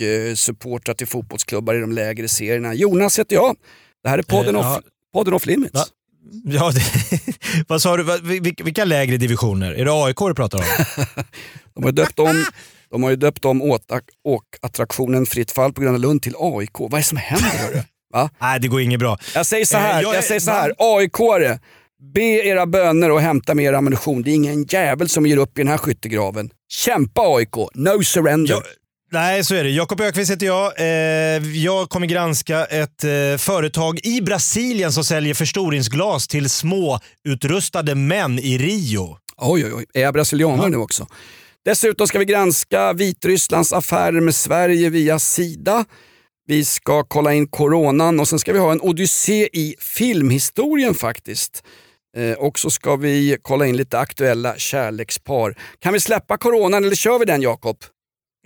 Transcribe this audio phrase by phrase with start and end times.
[0.00, 2.74] eh, supportrar till fotbollsklubbar i de lägre serierna.
[2.74, 3.56] Jonas heter jag.
[4.02, 4.90] Det här är podden, Eh, off, ja.
[5.14, 5.74] podden off Limits.
[5.74, 5.84] Va?
[6.44, 6.82] Ja, det,
[7.68, 8.18] vad sa du?
[8.64, 9.72] Vilka lägre divisioner?
[9.72, 10.64] Är det AIK du pratar om?
[11.74, 12.44] De har ju döpt om,
[12.90, 13.78] de har ju döpt om
[14.24, 16.78] åkattraktionen Fritt fall på Gröna Lund till AIK.
[16.78, 17.84] Vad är det som händer?
[18.12, 18.30] Va?
[18.40, 19.18] Nej, det går inget bra.
[19.34, 20.72] Jag säger så Eh, här, jag jag, är- säger så här.
[20.78, 21.58] AIK-are,
[22.14, 24.22] be era böner och hämta mer ammunition.
[24.22, 26.50] Det är ingen jävel som ger upp i den här skyttegraven.
[26.68, 28.52] Kämpa AIK, no surrender.
[28.54, 28.62] Jag,
[29.12, 29.70] nej, så är det.
[29.70, 30.80] Jakob Ökvist heter jag.
[30.80, 37.94] Eh, jag kommer granska ett eh, företag i Brasilien som säljer förstoringsglas till små utrustade
[37.94, 39.16] män i Rio.
[39.36, 39.84] Oj, oj, oj.
[39.94, 41.06] Är jag brasilianare nu också?
[41.64, 45.84] Dessutom ska vi granska Vitrysslands affärer med Sverige via Sida.
[46.46, 51.62] Vi ska kolla in coronan och sen ska vi ha en odyssé i filmhistorien faktiskt.
[52.16, 55.54] Eh, och så ska vi kolla in lite aktuella kärlekspar.
[55.78, 57.76] Kan vi släppa coronan eller kör vi den Jakob?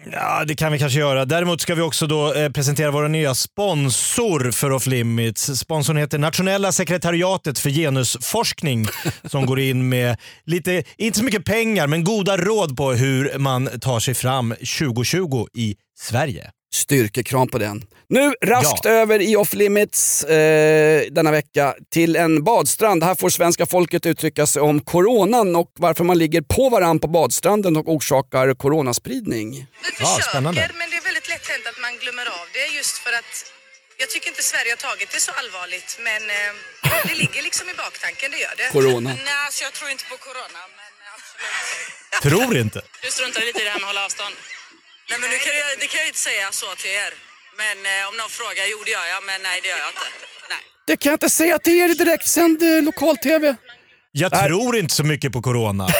[0.04, 1.24] Ja, det kan vi kanske göra.
[1.24, 5.58] Däremot ska vi också då eh, presentera vår nya sponsor för Off Limits.
[5.58, 8.86] Sponsorn heter Nationella sekretariatet för genusforskning
[9.24, 13.68] som går in med lite, inte så mycket pengar, men goda råd på hur man
[13.80, 16.50] tar sig fram 2020 i Sverige.
[16.72, 17.84] Styrkekram på den.
[18.08, 18.90] Nu raskt Ja.
[18.90, 23.04] över i off limits eh, denna vecka till en badstrand.
[23.04, 27.08] Här får svenska folket uttrycka sig om coronan och varför man ligger på varann på
[27.08, 29.50] badstranden och orsakar coronaspridning.
[29.50, 29.58] Vi
[30.00, 30.70] Ja, försöker, spännande.
[30.78, 33.32] men det är väldigt lätt hänt att man glömmer av det just för att
[34.00, 36.52] jag tycker inte Sverige har tagit det så allvarligt men eh,
[37.08, 38.68] det ligger liksom i baktanken, det gör det.
[38.78, 39.10] Corona.
[39.10, 42.22] Nej, alltså jag tror inte på corona men absolut.
[42.28, 42.80] Tror inte.
[43.04, 44.34] Du struntar lite i det här med att hålla avstånd?
[45.10, 47.12] Nej men nu kan jag, det kan jag inte säga så till er.
[47.62, 50.06] Men eh, om någon frågar, jo det gör jag, men nej det gör jag inte.
[50.52, 50.62] Nej.
[50.88, 53.56] Det kan jag inte säga till er i direktsänd eh, lokal-tv.
[54.12, 55.86] Jag tror inte så mycket på corona.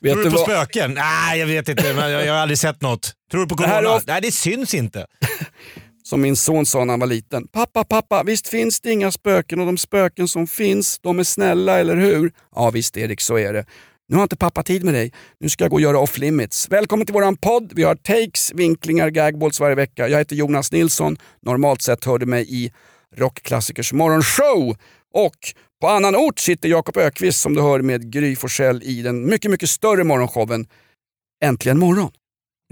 [0.00, 0.46] Vet Tror du du på vad?
[0.46, 0.94] spöken?
[0.94, 1.94] Nej, jag vet inte.
[1.94, 3.12] men Jag, jag har aldrig sett något.
[3.30, 3.96] Tror du på Det här corona?
[3.96, 5.06] är Nej, det syns inte.
[6.04, 7.48] Som min son sa när han var liten.
[7.48, 11.78] Pappa, pappa, visst finns det inga spöken och de spöken som finns, de är snälla,
[11.78, 12.32] eller hur?
[12.54, 13.64] Ja visst Erik, så är det.
[14.10, 15.12] Nu har inte pappa tid med dig.
[15.40, 16.68] Nu ska jag gå och göra off limits.
[16.70, 17.72] Välkommen till våran podd.
[17.74, 20.08] Vi har takes, vinklingar, gagballs varje vecka.
[20.08, 21.16] Jag heter Jonas Nilsson.
[21.42, 22.72] Normalt sett hör du mig i
[23.16, 24.76] Rockklassikers morgonshow.
[25.14, 25.36] Och
[25.80, 29.50] på annan ort sitter Jakob Ökvist som du hör med Gry Forssell i den mycket,
[29.50, 30.66] mycket större morgonshowen
[31.44, 32.10] Äntligen morgon.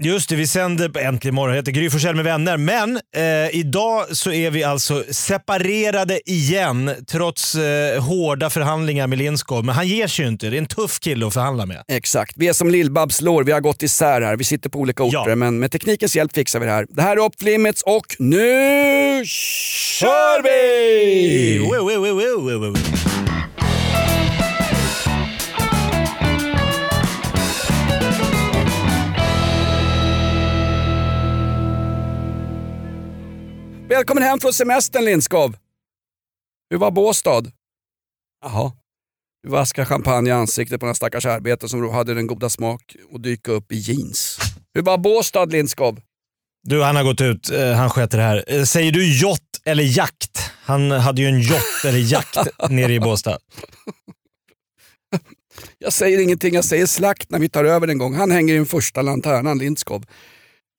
[0.03, 1.49] Just det, vi sänder Äntligen morgon.
[1.55, 2.57] Jag heter Gry Forssell med vänner.
[2.57, 9.65] Men eh, idag så är vi alltså separerade igen trots eh, hårda förhandlingar med Lindskov.
[9.65, 10.49] Men han ger sig ju inte.
[10.49, 11.83] Det är en tuff kille att förhandla med.
[11.87, 12.33] Exakt.
[12.35, 14.35] Vi är som Lill-Babs lår, vi har gått isär här.
[14.35, 15.35] Vi sitter på olika orter, Ja.
[15.35, 16.85] men med teknikens hjälp fixar vi det här.
[16.89, 21.59] Det här är Off Limits och nu kör vi!
[21.59, 23.26] Wow, wow, wow,
[33.89, 35.55] Välkommen hem från semestern Lindskov.
[36.69, 37.43] Hur var Båstad?
[38.43, 38.71] Jaha.
[39.43, 43.23] Du vaskar champagne i ansiktet på den stackars arbetare som hade den goda smak att
[43.23, 44.39] dyka upp i jeans.
[44.73, 46.01] Hur var Båstad Lindskov?
[46.63, 47.49] Du, han har gått ut.
[47.49, 48.45] Eh, han sköter det här.
[48.47, 50.51] Eh, säger du jott eller jakt?
[50.63, 52.37] Han hade ju en jott eller jakt
[52.69, 53.37] nere i Båstad.
[55.77, 58.15] Jag säger ingenting, jag säger slakt när vi tar över en gång.
[58.15, 60.05] Han hänger i den första lanternan Lindskov.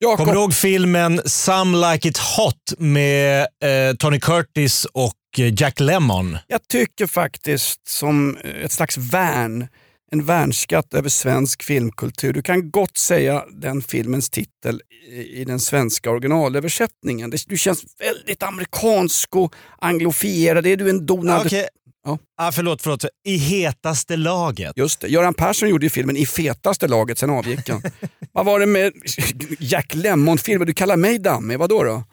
[0.01, 5.53] Jakob, Kommer du ihåg filmen Some Like It Hot med eh, Tony Curtis och eh,
[5.61, 6.37] Jack Lemmon?
[6.47, 9.67] Jag tycker faktiskt som ett slags värn,
[10.11, 12.33] en värnskatt över svensk filmkultur.
[12.33, 17.29] Du kan gott säga den filmens titel i, i den svenska originalöversättningen.
[17.29, 20.67] Det, du känns väldigt amerikansk och anglofierad.
[20.67, 21.45] Är du en Donald...
[21.45, 21.67] Okej.
[22.05, 22.17] Ja.
[22.37, 23.05] Ah, förlåt, förlåt.
[23.25, 24.73] I hetaste laget.
[24.75, 25.07] Just det.
[25.07, 27.81] Göran Persson gjorde ju filmen i fetaste laget, sen avgick han.
[28.33, 28.93] Vad var det med
[29.59, 30.67] Jack Lemmon-filmen?
[30.67, 32.03] Du kallar mig dammig, vadå då?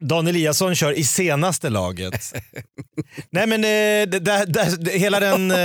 [0.00, 2.32] Dan Eliasson kör i senaste laget.
[3.30, 4.44] Nej men eh, det,
[4.80, 5.50] det, hela den...
[5.50, 5.56] Eh,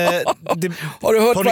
[0.56, 1.50] det, Har du hört Tony,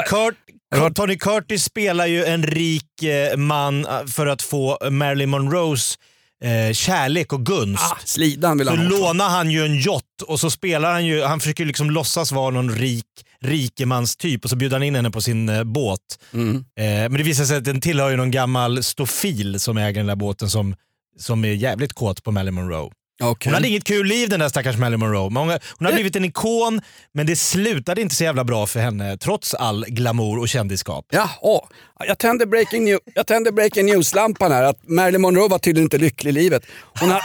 [0.71, 5.97] du hört- Tony Curtis spelar ju en rik eh, man för att få Marilyn Monroes
[6.43, 7.83] eh, kärlek och gunst.
[7.83, 8.97] Ah, slidan vill så han ha.
[8.97, 12.49] lånar han ju en yacht och så spelar han ju, han försöker liksom låtsas vara
[12.49, 13.05] någon rik
[13.41, 15.99] rikemanstyp och så bjuder han in henne på sin eh, båt.
[16.33, 16.55] Mm.
[16.55, 20.07] Eh, men det visar sig att den tillhör ju någon gammal stofil som äger den
[20.07, 20.75] där båten som
[21.19, 22.91] som är jävligt kåt på Marilyn Monroe.
[23.23, 23.49] Okej.
[23.49, 25.21] Hon hade inget kul liv den där stackars Marilyn Monroe.
[25.21, 25.33] Hon,
[25.77, 26.81] hon har blivit en ikon,
[27.13, 31.05] men det slutade inte så jävla bra för henne trots all glamour och kändisskap.
[31.09, 31.67] Ja, åh.
[32.07, 34.63] Jag tänder breaking, new, jag breaking news-lampan här.
[34.63, 36.65] Att Marilyn Monroe var tydligen inte lycklig i livet.
[36.99, 37.21] Hon, ha,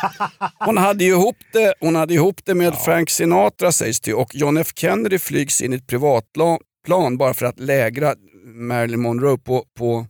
[0.67, 4.35] hon hade ju ihop det, hon hade ihop det med Frank Sinatra sägs det och
[4.35, 8.15] John F Kennedy flygs in i ett privatplan plan bara för att lägra
[8.45, 10.07] Marilyn Monroe på, på,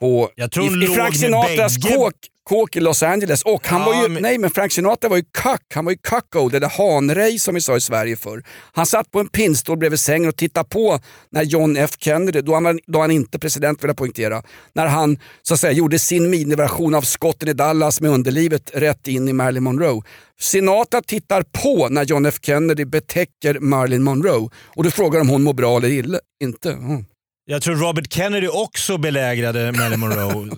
[0.00, 1.94] på Jag tror i, i Frank Sinatras bägge.
[1.96, 2.14] kåk,
[2.44, 3.42] kåk i Los Angeles.
[3.42, 5.92] Och han Ja, var ju, men- nej men Frank Sinatra var ju kack, han var
[5.92, 8.42] ju cuckold, eller hanrej som vi sa i Sverige förr.
[8.72, 10.98] Han satt på en pinnstol bredvid sängen och tittade på
[11.30, 14.42] när John F Kennedy, då han, var- då han inte president vill jag poängtera,
[14.72, 19.08] när han så att säga gjorde sin miniversion av skotten i Dallas med underlivet rätt
[19.08, 20.02] in i Marilyn Monroe.
[20.40, 25.42] Sinatra tittar på när John F Kennedy betäcker Marilyn Monroe och du frågar om hon
[25.42, 26.18] mår bra eller illa.
[26.42, 26.72] Inte.
[26.72, 27.04] Mm.
[27.44, 30.48] Jag tror Robert Kennedy också belägrade Marilyn Monroe.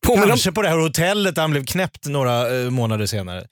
[0.00, 3.44] Påminner om- Kanske på det här hotellet där han blev knäppt några eh, månader senare.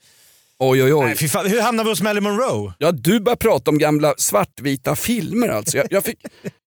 [0.58, 1.06] Oj, oj, oj.
[1.06, 1.46] Nej, fy fan.
[1.46, 2.72] Hur hamnade vi hos Marilyn Monroe?
[2.78, 5.76] Ja, du börjar prata om gamla svartvita filmer alltså.
[5.76, 6.18] Jag, jag, fick,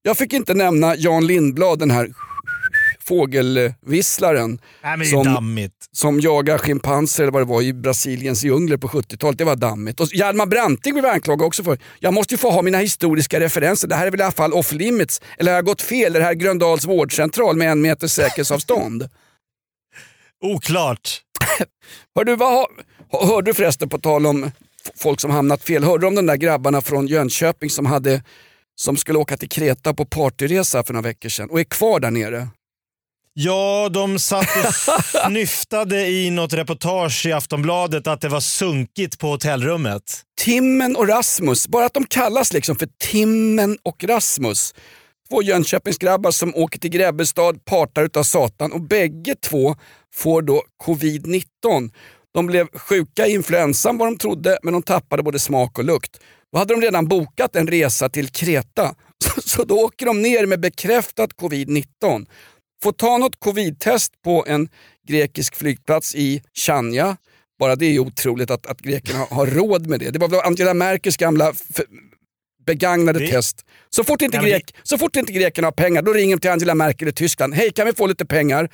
[0.02, 2.10] jag fick inte nämna Jan Lindblad, den här
[3.08, 9.38] fågelvisslaren Nej, Som- som jagar schimpanser eller vad det var i Brasiliens djungler på 70-talet.
[9.38, 10.00] Det var dammigt.
[10.00, 13.88] Och Hjalmar Branting blev anklagad också för, jag måste ju få ha mina historiska referenser.
[13.88, 15.22] Det här är väl i alla fall off limits.
[15.38, 16.16] Eller har jag gått fel?
[16.16, 19.10] Är det här Gröndals vårdcentral med en meters säkerhetsavstånd?
[20.44, 21.22] Oklart.
[22.16, 22.68] Hör du, vad
[23.12, 24.52] hörde du förresten på tal om
[24.96, 28.24] folk som hamnat fel, hörde du om de där grabbarna från Jönköping som, hade,
[28.76, 32.12] som skulle åka till Kreta på partyresa för några veckor sedan och är kvar där
[32.12, 32.48] nere?
[33.34, 39.28] Ja, de satt och snyftade i något reportage i Aftonbladet att det var sunkigt på
[39.28, 40.22] hotellrummet.
[40.42, 44.74] Timmen och Rasmus, bara att de kallas liksom för Timmen och Rasmus.
[45.32, 49.76] Två Jönköpingsgrabbar som åker till Grebbestad, partar utav satan och bägge två
[50.14, 51.92] får då covid-19.
[52.34, 56.20] De blev sjuka i influensan vad de trodde, men de tappade både smak och lukt.
[56.52, 60.46] Då hade de redan bokat en resa till Kreta, så, så då åker de ner
[60.46, 62.26] med bekräftat covid-19.
[62.84, 64.70] Får ta något covid-test på en
[65.08, 67.18] grekisk flygplats i Chania.
[67.60, 70.12] Bara det är ju otroligt att, att grekerna har, råd med det.
[70.12, 71.54] Det var väl Angela Merkels gamla
[72.74, 73.66] begagnade Det- test.
[73.90, 76.50] Så fort, inte Ja, grek, så fort inte grekerna har pengar, då ringer de till
[76.52, 77.54] Angela Merkel i Tyskland.
[77.54, 78.70] Hej, kan vi få lite pengar?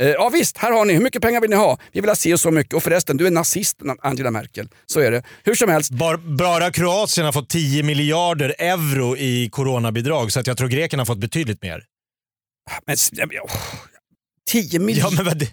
[0.00, 0.92] Eh, ja visst, här har ni.
[0.92, 1.78] Hur mycket pengar vill ni ha?
[1.92, 2.74] Vi vill ha si och så mycket.
[2.74, 4.68] Och förresten, du är nazist Angela Merkel.
[4.86, 5.22] Så är det.
[5.44, 10.46] Hur som helst, Bar, bara Kroatien har fått 10 miljarder euro i coronabidrag så att
[10.46, 11.84] jag tror grekerna har fått betydligt mer.
[12.86, 13.50] men, ja, åh,
[14.50, 15.16] 10 Ja, miljoner.
[15.16, 15.46] men vad,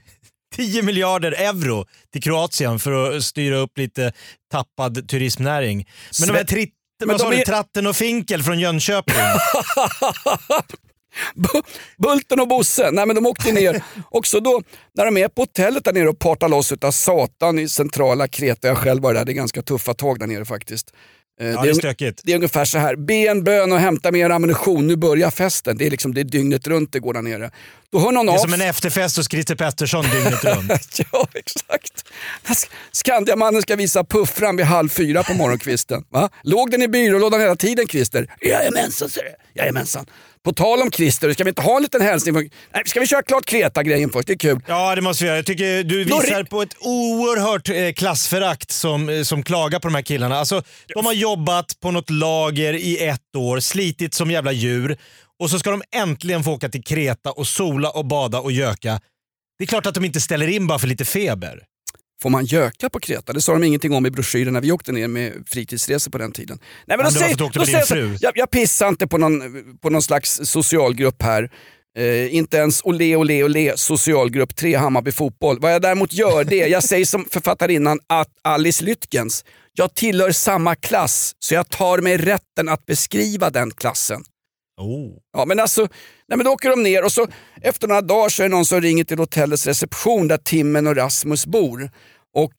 [0.55, 4.13] 10 miljarder euro till Kroatien för att styra upp lite
[4.51, 5.77] tappad turismnäring.
[6.19, 9.15] Men de här Sve- tritt, Men vad sa du, Tratten och Finkel från Jönköping.
[11.35, 11.63] Bu-
[11.97, 13.83] Bulten och Bosse, nej men de åkte ner.
[14.11, 14.61] Också då,
[14.95, 18.67] när de är på hotellet där nere och partar loss utav satan i centrala Kreta.
[18.67, 20.94] Jag själv var där, det är ganska tuffa tag där nere faktiskt.
[21.42, 22.22] Eh, Ja, det är stökigt.
[22.24, 25.78] det är ungefär så här, be en bön och hämta mer ammunition, nu börjar festen.
[25.78, 27.51] Det är liksom det är dygnet runt det går där nere.
[27.92, 31.00] Då hör någon Det är av som en efterfest hos Christer Pettersson dygnet runt.
[31.12, 32.06] Ja, exakt.
[32.44, 36.04] Sk- Skandiamannen ska visa puffran vid halv fyra på morgonkvisten.
[36.10, 36.30] Va?
[36.44, 38.34] Låg den i byrålådan hela tiden Christer?
[38.42, 39.63] Jajamensan, säger jag.
[39.63, 40.06] Jajamensan.
[40.47, 42.35] På tal om Christer, ska vi inte ha en liten hälsning?
[42.35, 44.27] från- Nej, ska vi köra klart Kreta-grejen först?
[44.27, 44.59] Det är kul.
[44.67, 45.38] Ja, det måste vi göra.
[45.38, 49.95] Jag tycker du visar på ett oerhört eh, klassförakt som, eh, som klagar på de
[49.95, 50.38] här killarna.
[50.39, 50.63] Alltså,
[50.95, 54.98] de har jobbat på något lager i ett år, slitit som jävla djur
[55.39, 59.00] och så ska de äntligen få åka till Kreta och sola och bada och göka.
[59.57, 61.63] Det är klart att de inte ställer in bara för lite feber.
[62.21, 63.33] Får man göka på Kreta?
[63.33, 66.31] Det sa de ingenting om i broschyren när vi åkte ner med fritidsresor på den
[66.31, 66.59] tiden.
[66.86, 68.17] Nej, Men då med din säger jag.
[68.21, 69.41] Jag, jag pissar inte på någon,
[69.81, 71.51] på någon slags socialgrupp här.
[71.97, 75.59] Eh, inte ens ole ole ole socialgrupp 3 Hammarby fotboll.
[75.59, 79.45] Vad jag däremot gör det, jag säger som författarinnan att Alice Lytkens.
[79.74, 84.24] Jag tillhör samma klass så jag tar mig rätten att beskriva den klassen.
[84.77, 85.12] Oh.
[85.34, 85.81] Ja, men alltså,
[86.27, 87.27] nej, men då åker de ner och så
[87.62, 90.96] efter några dagar så är det någon som ringer till hotellets reception där Timmen och
[90.96, 91.91] Rasmus bor.
[92.34, 92.53] Och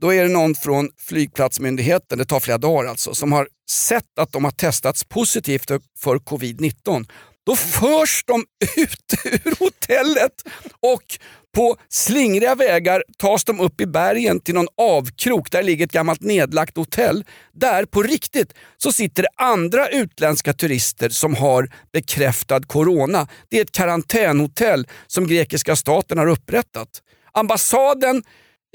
[0.00, 4.32] då är det någon från flygplatsmyndigheten, det tar flera dagar alltså, som har sett att
[4.32, 7.06] de har testats positivt för covid-19.
[7.46, 8.44] Då förs de
[8.76, 10.32] ut ur hotellet
[10.80, 11.18] och
[11.54, 15.50] på slingriga vägar tas de upp i bergen till någon avkrok.
[15.50, 17.24] Där ligger ett gammalt nedlagt hotell.
[17.52, 23.28] Där på riktigt så sitter det andra utländska turister som har bekräftad corona.
[23.48, 26.88] Det är ett karantänhotell som grekiska staten har upprättat.
[27.32, 28.22] Ambassaden,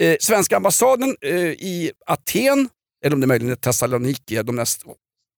[0.01, 2.69] eh, svenska ambassaden eh, i Aten,
[3.05, 4.86] eller om det möjligen är Thessaloniki, de näst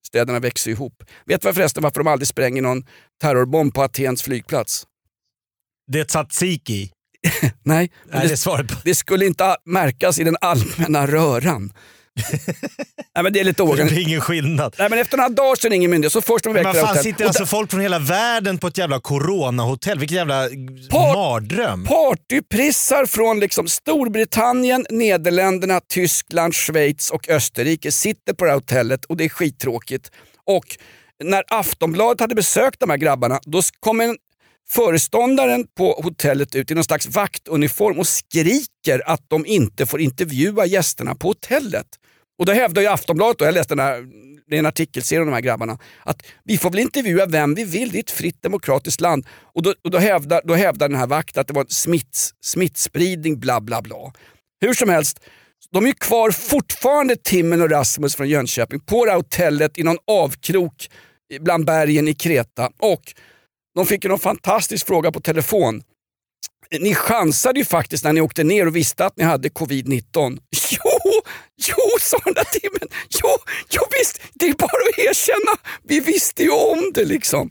[0.08, 1.03] städerna växer ihop.
[1.25, 2.84] Vet du förresten varför de aldrig spränger någon
[3.22, 4.88] terrorbomb på Atens flygplats?
[5.91, 6.91] Det är tzatziki.
[7.63, 11.74] Nej, Nej, det, det det skulle inte märkas i den allmänna röran.
[13.16, 13.96] Nej, men det är lite Det oorganiserat.
[13.96, 14.75] blir ingen skillnad.
[14.80, 17.25] Nej, men efter några dagar så ringer myndigheten, så först de Men väcker fan sitter
[17.25, 20.00] alltså folk från hela världen på ett jävla coronahotell?
[20.00, 20.50] Vilken jävla
[20.92, 21.86] Par- mardröm.
[21.86, 29.18] Partyprissar från liksom Storbritannien, Nederländerna, Tyskland, Schweiz och Österrike sitter på det här hotellet och
[29.18, 30.12] det är skittråkigt.
[30.46, 30.66] Och
[31.24, 34.18] när Aftonbladet hade besökt de här grabbarna, då kom en
[34.72, 40.66] föreståndaren på hotellet ut i någon slags vaktuniform och skriker att de inte får intervjua
[40.66, 41.88] gästerna på hotellet.
[42.40, 44.06] Och då hävdar ju Aftonbladet, och jag läste den här,
[44.48, 47.64] det är en artikelserie om de här grabbarna, att vi får väl intervjua vem vi
[47.64, 49.28] vill, det är ett fritt demokratiskt land.
[49.54, 53.40] Och då, och då, hävdar, då hävdar den här vakten att det var smitts, smittspridning,
[53.40, 54.14] bla bla bla.
[54.62, 55.20] Hur som helst,
[55.72, 59.84] de är ju kvar fortfarande Timmen och Rasmus från Jönköping på det här hotellet i
[59.84, 60.90] någon avkrok
[61.40, 62.70] bland bergen i Kreta.
[62.80, 63.14] Och
[63.79, 65.83] de fick ju någon fantastisk fråga på telefon.
[66.79, 70.39] Ni chansade ju faktiskt när ni åkte ner och visste att ni hade covid-19.
[70.71, 71.21] Jo,
[71.67, 72.89] jo, sa den där timmen.
[73.09, 73.29] Jo,
[73.69, 75.57] jo visst, det är bara att erkänna.
[75.83, 77.50] Vi visste ju om det liksom.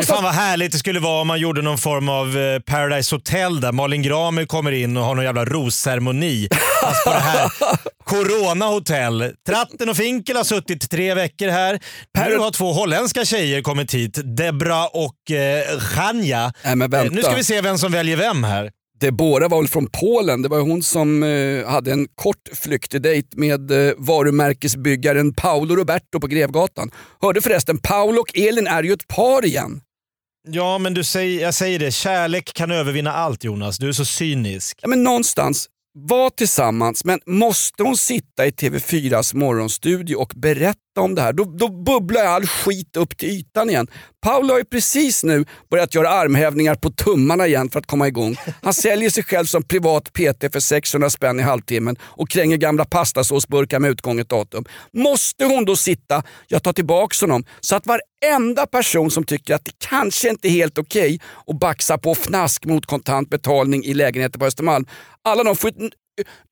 [0.00, 3.14] Fy fan vad härligt det skulle vara om man gjorde någon form av eh, Paradise
[3.14, 6.48] Hotel där Malin Gramer kommer in och har någon jävla rosceremoni.
[6.82, 7.50] Fast på det här
[8.04, 9.32] Corona Hotel.
[9.46, 11.80] Tratten och Finkel har suttit tre veckor här.
[12.28, 14.18] Nu har två holländska tjejer kommit hit.
[14.36, 15.78] Debra och eh,
[16.64, 17.04] men vänta.
[17.06, 18.70] Eh, Nu ska vi se vem som väljer vem här.
[19.00, 20.42] Deborah var väl från Polen.
[20.42, 26.26] Det var hon som eh, hade en kort flyktigdejt med eh, varumärkesbyggaren Paolo Roberto på
[26.26, 26.90] Grevgatan.
[27.20, 29.80] Hörde förresten, Paolo och Elin är ju ett par igen.
[30.48, 31.90] Ja, men du säger, jag säger det.
[31.90, 33.78] Kärlek kan övervinna allt Jonas.
[33.78, 34.78] Du är så cynisk.
[34.82, 41.14] Ja, men någonstans, var tillsammans, men måste hon sitta i TV4s morgonstudio och berätta om
[41.14, 43.86] det här, då, då bubblar all skit upp till ytan igen.
[44.24, 48.36] Paolo har ju precis nu börjat göra armhävningar på tummarna igen för att komma igång.
[48.62, 52.84] Han säljer sig själv som privat PT för 600 spänn i halvtimmen och kränger gamla
[52.84, 54.64] pastasåsburkar med utgånget datum.
[54.92, 59.64] Måste hon då sitta, jag tar tillbaka honom, så att varenda person som tycker att
[59.64, 64.38] det kanske inte är helt okej att baxa på fnask mot kontant betalning i lägenheter
[64.38, 64.86] på Östermalm,
[65.22, 65.70] alla de får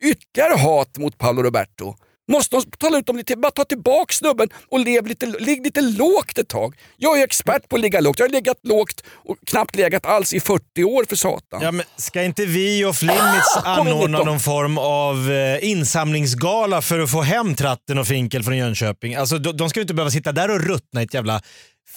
[0.02, 1.94] ytterligare hat mot Paolo Roberto.
[2.32, 5.80] Måste de tala ut om det, bara ta tillbaka snubben och lev lite, ligg lite
[5.80, 6.74] lågt ett tag.
[6.96, 8.18] Jag är expert på att ligga lågt.
[8.18, 11.60] Jag har legat lågt och knappt legat alls i 40 år för satan.
[11.62, 16.98] Ja, men ska inte vi och Flimmits Ah, anordna någon form av eh, insamlingsgala för
[16.98, 19.14] att få hem Tratten och Finkel från Jönköping?
[19.14, 21.42] Alltså, de, de ska ju inte behöva sitta där och ruttna i ett jävla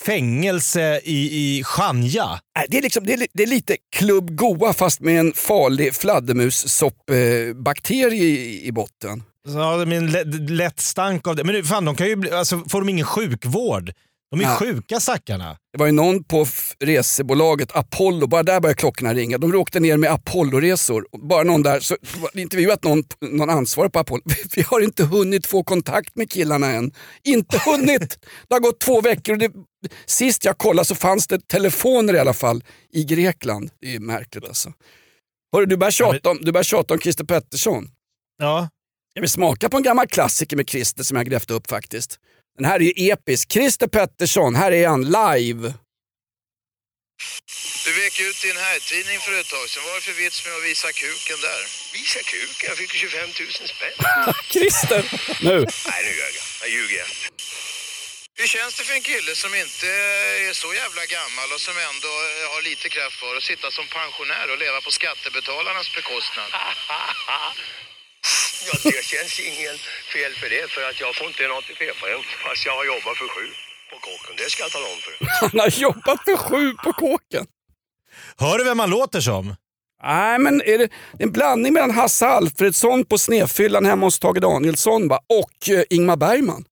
[0.05, 2.39] fängelse i, i Chania.
[2.69, 8.23] Det är, liksom, det, är, det är lite Club Goa fast med en farlig fladdermussoppbakterie
[8.23, 9.23] i, i botten.
[9.45, 11.43] Ja, är en lätt, lätt stank av det.
[11.43, 13.91] Men fan, de kan ju bli, alltså, får de ingen sjukvård?
[14.31, 14.55] De är Ja.
[14.55, 15.57] sjuka stackarna.
[15.73, 16.45] Det var ju någon på
[16.79, 19.37] resebolaget Apollo, bara där började klockorna ringa.
[19.37, 21.05] De åkte ner med Apollo-resor.
[21.29, 21.97] Bara någon där, så
[22.33, 24.21] intervjuat någon, någon ansvarig på Apollo.
[24.55, 26.91] Vi har inte hunnit få kontakt med killarna än.
[27.23, 28.19] Inte hunnit!
[28.47, 29.51] Det har gått två veckor och det,
[30.05, 33.69] sist jag kollade så fanns det telefoner i alla fall i Grekland.
[33.81, 34.73] Det är märkligt alltså.
[35.55, 37.87] Hörru, du börjar tjata om, du börjar tjata om Christer Pettersson.
[38.37, 38.69] Ja.
[39.17, 42.19] Jag vill smaka på en gammal klassiker med Christer som jag grävt upp faktiskt.
[42.57, 43.51] Den här är ju episk.
[43.51, 45.73] Christer Pettersson, här är han live.
[47.85, 49.83] Du vek ut din herrtidning för ett tag sedan.
[49.83, 51.61] Vad var det för vits med att visa kuken där?
[51.97, 52.65] Visa kuken?
[52.69, 53.95] Jag fick ju 25 000 spänn.
[54.53, 55.01] Christer!
[55.47, 55.57] Nu.
[55.89, 56.47] Nej, nu ljög jag.
[56.61, 57.05] Jag ljuger.
[58.39, 59.87] Hur känns det för en kille som inte
[60.49, 63.85] är så jävla gammal och som ändå eh, har lite kraft kvar att sitta som
[63.99, 66.49] pensionär och leva på skattebetalarnas bekostnad?
[68.67, 69.77] Ja, det känns ingen
[70.13, 73.27] fel för det, för att jag får inte en ATP-poäng fast jag har jobbat för
[73.35, 73.45] sju
[73.91, 74.33] på kåken.
[74.37, 75.19] Det ska jag tala om för dig.
[75.41, 77.45] Han har jobbat för sju på kåken.
[78.37, 79.55] Hör du vem man låter som?
[80.03, 84.19] Nej, men är det, det är en blandning mellan Hasse Alfredsson på snefyllan hemma hos
[84.19, 85.19] Tage Danielsson va?
[85.29, 86.65] och eh, Ingmar Bergman.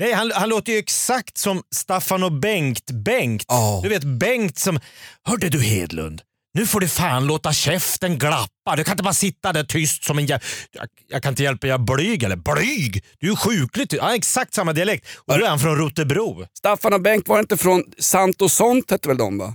[0.00, 3.44] Nej, han, han låter ju exakt som Staffan och Bengt Bengt.
[3.48, 3.80] Ja.
[3.82, 4.80] Du vet Bengt som...
[5.24, 6.22] Hörde du Hedlund?
[6.54, 8.76] Nu får du fan låta käften glappa.
[8.76, 10.40] Du kan inte bara sitta där tyst som en jä...
[10.72, 12.36] jag, jag kan inte hjälpa, jag är blyg eller?
[12.36, 13.04] Blyg?
[13.18, 14.00] Du är sjukligt.
[14.00, 15.06] Har exakt samma dialekt.
[15.26, 16.46] Och då är han från Rotebro.
[16.58, 19.54] Staffan och Bengt var inte från Sant och sånt hette väl de va?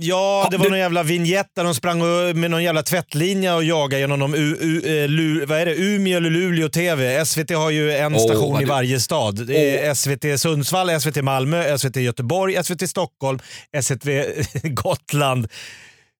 [0.00, 1.98] Ja, det var du- någon jävla vignett där de sprang
[2.40, 5.74] med någon jävla tvättlinje och jagade genom de U, U, eh, Lu, vad är det?
[5.74, 7.24] Umeå eller Luleå TV.
[7.24, 9.46] SVT har ju en Åh, station i du- varje stad.
[9.46, 13.38] Det är SVT Sundsvall, SVT Malmö, SVT Göteborg, SVT Stockholm,
[13.82, 14.04] SVT
[14.62, 15.48] Gotland.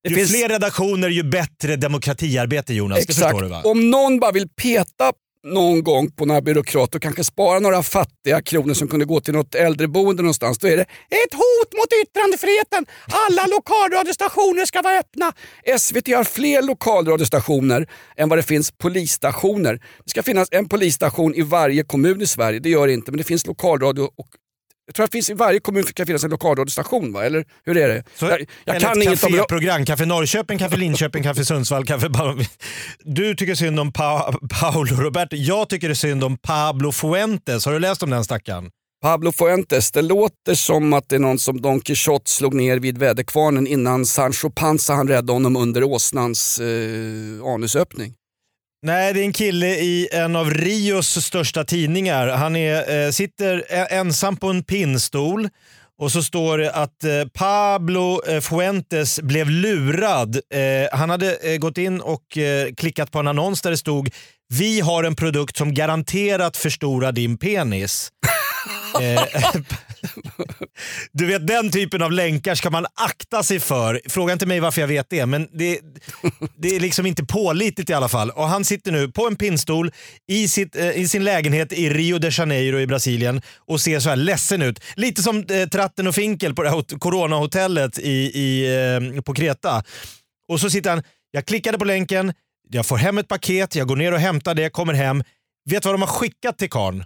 [0.03, 3.07] Det ju finns- fler redaktioner ju bättre demokratiarbete Jonas.
[3.07, 3.69] Förstår du?
[3.69, 5.13] Om någon bara vill peta
[5.47, 9.35] någon gång på några byråkrater och kanske spara några fattiga kronor som kunde gå till
[9.35, 10.59] något äldreboende någonstans.
[10.59, 12.87] Då är det ett hot mot yttrandefriheten.
[13.29, 15.33] Alla lokalradiostationer ska vara öppna.
[15.79, 19.75] SVT har fler lokalradiostationer än vad det finns polisstationer.
[20.05, 22.59] Det ska finnas en polisstation i varje kommun i Sverige.
[22.61, 24.29] Det gör det inte, men det finns lokalradio och
[24.89, 27.25] jag tror att finns i varje kommun ska finnas en lokalradiostation, va?
[27.25, 28.03] eller hur är det?
[28.15, 29.85] Så, jag jag kan inget om kaféprogram.
[29.85, 32.37] Kaffe Norrköping, Kaffe Linköping, Kaffe Sundsvall, Kaffe Ba-
[33.05, 35.37] Du tycker synd om pa Paolo Roberto.
[35.37, 37.65] Jag tycker synd om Pablo Fuentes.
[37.67, 38.71] Har du läst om den stackaren?
[39.03, 42.99] Pablo Fuentes, det låter som att det är någon som Don Quijote slog ner vid
[42.99, 48.15] väderkvarnen innan Sancho Panza han räddade honom under åsnans eh, anusöppning.
[48.83, 52.29] Nej, det är en kille i en av Rios största tidningar.
[52.29, 55.49] Han är, eh, sitter e- ensam på en pinnstol
[55.99, 60.37] och så står det att eh, Pablo eh, Fuentes blev lurad.
[60.37, 64.11] Eh, han hade eh, gått in och eh, klickat på en annons där det stod
[64.55, 68.09] “Vi har en produkt som garanterat förstorar din penis”.
[69.01, 69.23] Eh,
[71.13, 74.01] du vet den typen av länkar ska man akta sig för.
[74.09, 75.81] Fråga inte mig varför jag vet det, men det,
[76.57, 78.31] det är liksom inte pålitligt i alla fall.
[78.31, 79.93] Och Han sitter nu på en pinnstol
[80.29, 84.09] i, sitt, eh, i sin lägenhet i Rio de Janeiro i Brasilien och ser så
[84.09, 84.81] här ledsen ut.
[84.95, 89.85] Lite som eh, Tratten och Finkel på det här hot- coronahotellet i, i, på Kreta.
[90.49, 92.33] Och så sitter han, jag klickade på länken,
[92.71, 95.23] jag får hem ett paket, jag går ner och hämtar det, kommer hem.
[95.71, 97.05] Vet vad de har skickat till karln?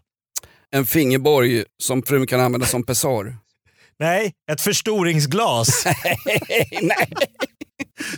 [0.74, 3.36] En fingerborg som frun kan använda som pessar.
[3.98, 5.84] Nej, ett förstoringsglas.
[6.82, 7.08] Nej.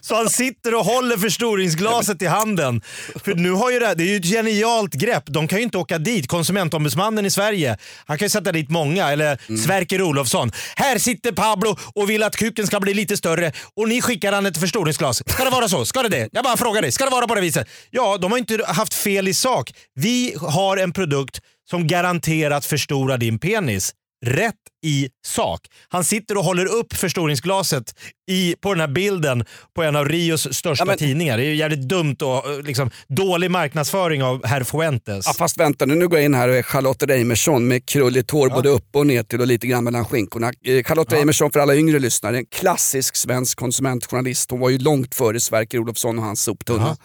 [0.00, 2.82] Så han sitter och håller förstoringsglaset i handen.
[3.24, 5.22] För nu har ju det, här, det är ju ett genialt grepp.
[5.26, 6.28] De kan ju inte åka dit.
[6.28, 9.10] Konsumentombudsmannen i Sverige, han kan ju sätta dit många.
[9.10, 10.52] Eller Sverker Olofsson.
[10.76, 14.46] Här sitter Pablo och vill att kuken ska bli lite större och ni skickar han
[14.46, 15.22] ett förstoringsglas.
[15.26, 15.84] Ska det vara så?
[15.84, 16.28] Ska det det?
[16.32, 16.92] Jag bara frågar dig.
[16.92, 17.68] Ska det vara på det viset?
[17.90, 19.72] Ja, de har inte haft fel i sak.
[19.94, 21.40] Vi har en produkt
[21.70, 23.92] som garanterat förstorar din penis.
[24.26, 24.54] Rätt
[24.86, 25.60] i sak.
[25.88, 27.94] Han sitter och håller upp förstoringsglaset
[28.30, 29.44] i, på den här bilden
[29.76, 31.36] på en av Rios största Ja, men- tidningar.
[31.38, 35.26] Det är ju jävligt dumt och eh, liksom, dålig marknadsföring av herr Fuentes.
[35.26, 38.30] Ja, fast vänta nu, nu går jag in här och är Charlotte Reimersson med krulligt
[38.30, 40.46] hår både upp och ner till och lite grann mellan skinkorna.
[40.64, 44.50] Eh, Charlotte Reimersson för alla yngre lyssnare, en klassisk svensk konsumentjournalist.
[44.50, 46.82] Hon var ju långt före Sverker Olofsson och hans soptunna.
[46.86, 46.96] Jaha.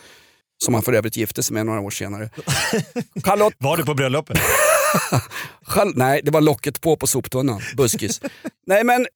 [0.64, 2.30] Som han för övrigt gifte sig med några år senare.
[3.24, 4.38] Charlotte, Var du på bröllopet?
[5.66, 7.62] Char- nej, det var locket på på soptunnan.
[7.78, 8.22] Buskis.
[8.68, 9.08] nej men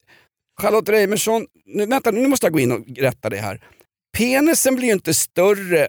[0.60, 3.60] Charlotte Reimersson, nu, vänta nu måste jag gå in och rätta det här.
[4.16, 5.88] Penisen blir ju inte större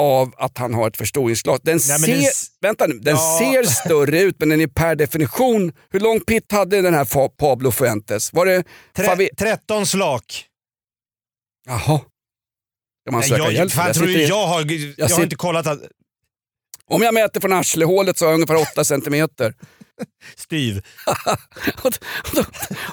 [0.00, 1.60] av att han har ett förstoringsglas.
[1.62, 3.38] Den, Nej, ser, den s- vänta nu, den Ja.
[3.40, 7.70] ser större ut men den är per definition, hur lång pitt hade den här Pablo
[7.70, 8.32] Fuentes?
[8.32, 8.64] Var det...
[8.96, 10.44] Tre, Favi- 13 slak.
[11.66, 12.00] Jaha.
[13.06, 13.72] Ska man söka jag, hjälp?
[13.72, 13.94] fan, det?
[13.94, 14.60] tror i- jag har,
[14.96, 15.80] jag har sitter- inte kollat att...
[16.90, 19.54] Om jag mäter från arslehålet så har jag ungefär 8 centimeter.
[20.36, 20.82] Styv.
[21.82, 21.92] Och
[22.34, 22.44] då,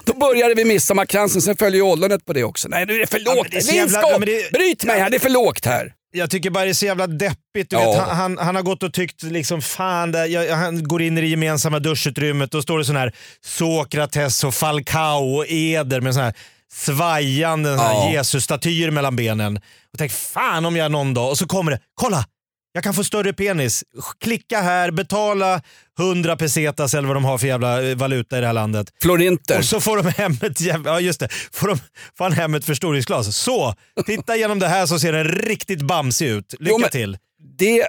[0.06, 2.68] då började vi midsommarkransen, sen följer ju ollonet på det också.
[2.68, 3.48] Nej nu är det för Ja, lågt.
[3.54, 5.94] men det jävla- ja, det- Bryt mig här, det är för lågt här.
[6.16, 7.70] Jag tycker bara det är så jävla deppigt.
[7.70, 7.92] Du Ja.
[7.92, 11.18] vet, han, han, han har gått och tyckt liksom fan, det, jag, han går in
[11.18, 13.12] i det gemensamma duschutrymmet och står det sån här
[13.46, 16.34] Sokrates och Falcao och Eder med sån här
[16.74, 18.12] svajande Ja.
[18.12, 19.58] Jesus-statyer mellan benen.
[19.58, 22.26] Och tänk fan om jag någon dag, och så kommer det, kolla!
[22.76, 23.84] Jag kan få större penis.
[24.24, 25.62] Klicka här, betala
[26.00, 28.88] 100 pesetas eller vad de har för jävla eh, valuta i det här landet.
[29.02, 29.58] Florinter.
[29.58, 31.78] Och så får de hem ett, jävla, ja just det, får de
[32.18, 33.36] får han hem ett förstoringsglas.
[33.38, 36.54] Så, titta igenom det här så ser den riktigt bamsig ut.
[36.60, 37.18] Lycka Jo, men- till.
[37.58, 37.88] Det...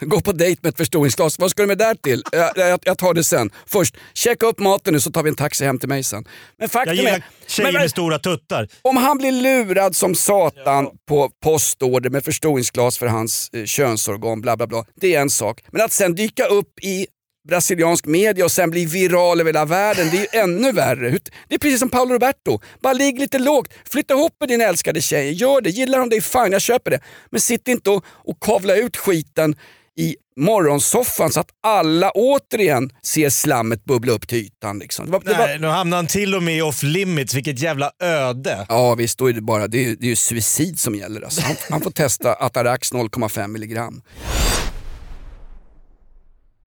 [0.00, 1.38] Gå på dejt med ett förstoringsglas.
[1.38, 2.22] Vad ska du med där till?
[2.32, 3.50] Jag, jag, jag tar det sen.
[3.66, 6.22] Först, checka upp maten nu så tar vi en taxi hem till mig sen.
[6.22, 8.68] Men Jag faktum gillar är, tjejer men, med stora tuttar.
[8.82, 14.56] om han blir lurad som satan på postorder med förstoringsglas för hans eh, könsorgan, bla
[14.56, 14.84] bla bla.
[15.00, 15.64] Det är en sak.
[15.72, 17.06] Men att sen dyka upp i
[17.48, 21.18] brasiliansk media och sen bli viral över hela världen, det är ju ännu värre.
[21.48, 22.60] Det är precis som Paolo Roberto.
[22.82, 25.70] Bara ligg lite lågt, flytta ihop med din älskade tjej, gör det.
[25.70, 27.00] Gillar hon dig, fine, jag köper det.
[27.30, 29.56] Men sitt inte och, och kavla ut skiten
[29.96, 34.78] i morgonsoffan så att alla återigen ser slammet bubbla upp till ytan.
[34.78, 35.06] Liksom.
[35.06, 37.34] Det var, det var, Nej, nu hamnar han till och med off limits.
[37.34, 38.66] Vilket jävla öde.
[38.68, 41.22] Ja visst, då är det bara det är, det är suicid som gäller.
[41.22, 41.40] Alltså.
[41.42, 44.02] Han, han får testa Atarax 0,5 milligram.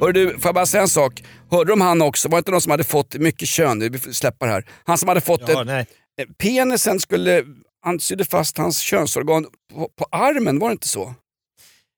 [0.00, 1.22] Hör du, får jag bara säga en sak?
[1.50, 2.28] Hörde de han också?
[2.28, 3.78] Var det inte någon som hade fått mycket kön?
[3.80, 3.98] Vi
[4.46, 4.64] det här.
[4.84, 5.86] Han som hade fått Ja, ett, nej.
[6.20, 7.44] eh, penisen skulle,
[7.82, 11.14] han sydde fast hans könsorgan på, på armen, var det inte så?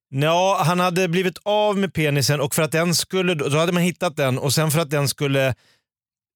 [0.08, 3.82] Ja, han hade blivit av med penisen och för att den skulle, då hade man
[3.82, 5.54] hittat den och sen för att den skulle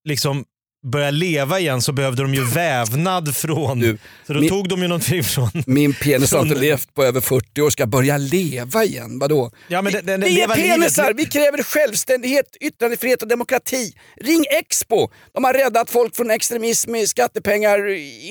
[0.07, 0.45] liksom
[0.91, 3.97] börja leva igen så behövde de ju vävnad från...
[4.27, 5.49] så då min- tog de ju någonting från...
[5.65, 9.19] Min penis har inte levt på över 40 år, ska börja leva igen.
[9.19, 9.51] Vadå?
[9.67, 13.93] Ja, men den, den, Vi är penisar, livet- vi kräver självständighet, yttrandefrihet och demokrati.
[14.21, 15.07] Ring Expo!
[15.33, 17.79] De har räddat folk från extremism med skattepengar,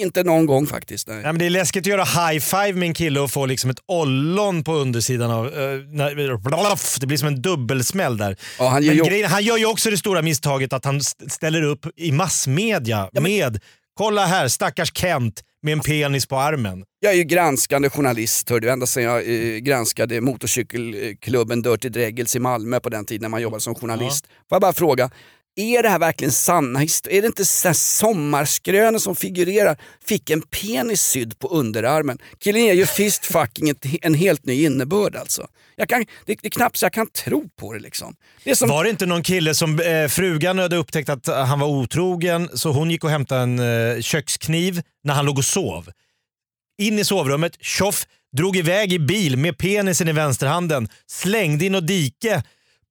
[0.00, 1.08] inte någon gång faktiskt.
[1.08, 1.16] Nej.
[1.24, 3.70] Ja, men det är läskigt att göra high five med en kille och få liksom
[3.70, 5.46] ett ollon på undersidan av...
[5.46, 8.36] eh, när, det blir som en dubbelsmäll där.
[8.58, 10.96] Ja, han gör men ju- grejen, han gör ju också det stora misstaget att han
[10.96, 12.12] st- ställer upp i
[12.46, 13.60] massmedia med
[13.98, 16.84] “Kolla här, stackars Kent med en penis på armen”.
[17.00, 22.36] Jag är ju granskande journalist, hör du, ända sedan jag eh, granskade motorcykelklubben Dirty Dreggels
[22.36, 24.26] i Malmö på den tiden när man jobbade som journalist.
[24.26, 25.10] Får jag bara fråga,
[25.56, 27.18] är det här verkligen sanna historier?
[27.18, 29.76] Är det inte så sommarskrönor som figurerar?
[30.04, 32.18] Fick en penis sydd på underarmen.
[32.38, 35.46] Killen ger ju fist fucking en helt ny innebörd alltså.
[35.76, 38.16] Jag kan, det, det är knappt så jag kan tro på det liksom.
[38.44, 41.68] Det som, Var det inte någon kille som eh, frugan hade upptäckt att han var
[41.68, 45.90] otrogen så hon gick och hämtade en eh, kökskniv när han låg och sov.
[46.78, 51.84] In i sovrummet, tjoff, drog iväg i bil med penisen i vänsterhanden, slängde in och
[51.84, 52.42] dike.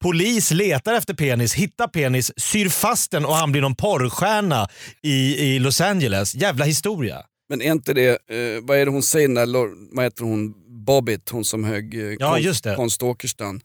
[0.03, 4.67] Polis letar efter penis, hittar penis, syr fast den och han blir någon porrstjärna
[5.01, 6.35] i, i Los Angeles.
[6.35, 7.25] Jävla historia.
[7.49, 10.53] Men är inte det, eh, vad är det hon säger när, vad heter hon,
[10.85, 12.75] Bobbit, hon som högg eh, Ja, det.
[12.75, 13.61] konståkerskan.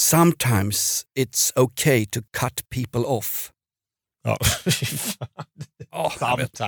[0.00, 3.50] Sometimes it's okay to cut people off.
[4.24, 4.38] Ja.
[6.38, 6.60] Vet.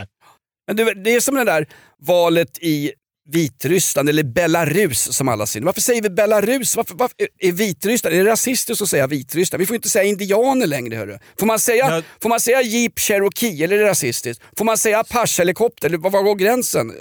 [0.66, 1.66] Men det, det är som det där
[1.98, 2.92] valet i
[3.32, 5.66] Vitryssland, eller Belarus som alla säger.
[5.66, 6.76] Varför säger vi Belarus?
[6.76, 9.60] Varför, varför är Vitryssland, är det rasistiskt att säga Vitryssland?
[9.60, 10.96] Vi får inte säga indianer längre.
[10.96, 11.18] Hörru.
[11.40, 14.42] Får, man säga, får man säga Jeep Cherokee eller är det rasistiskt?
[14.58, 15.90] Får man säga Apache-helikopter?
[15.90, 16.92] Var, var går gränsen?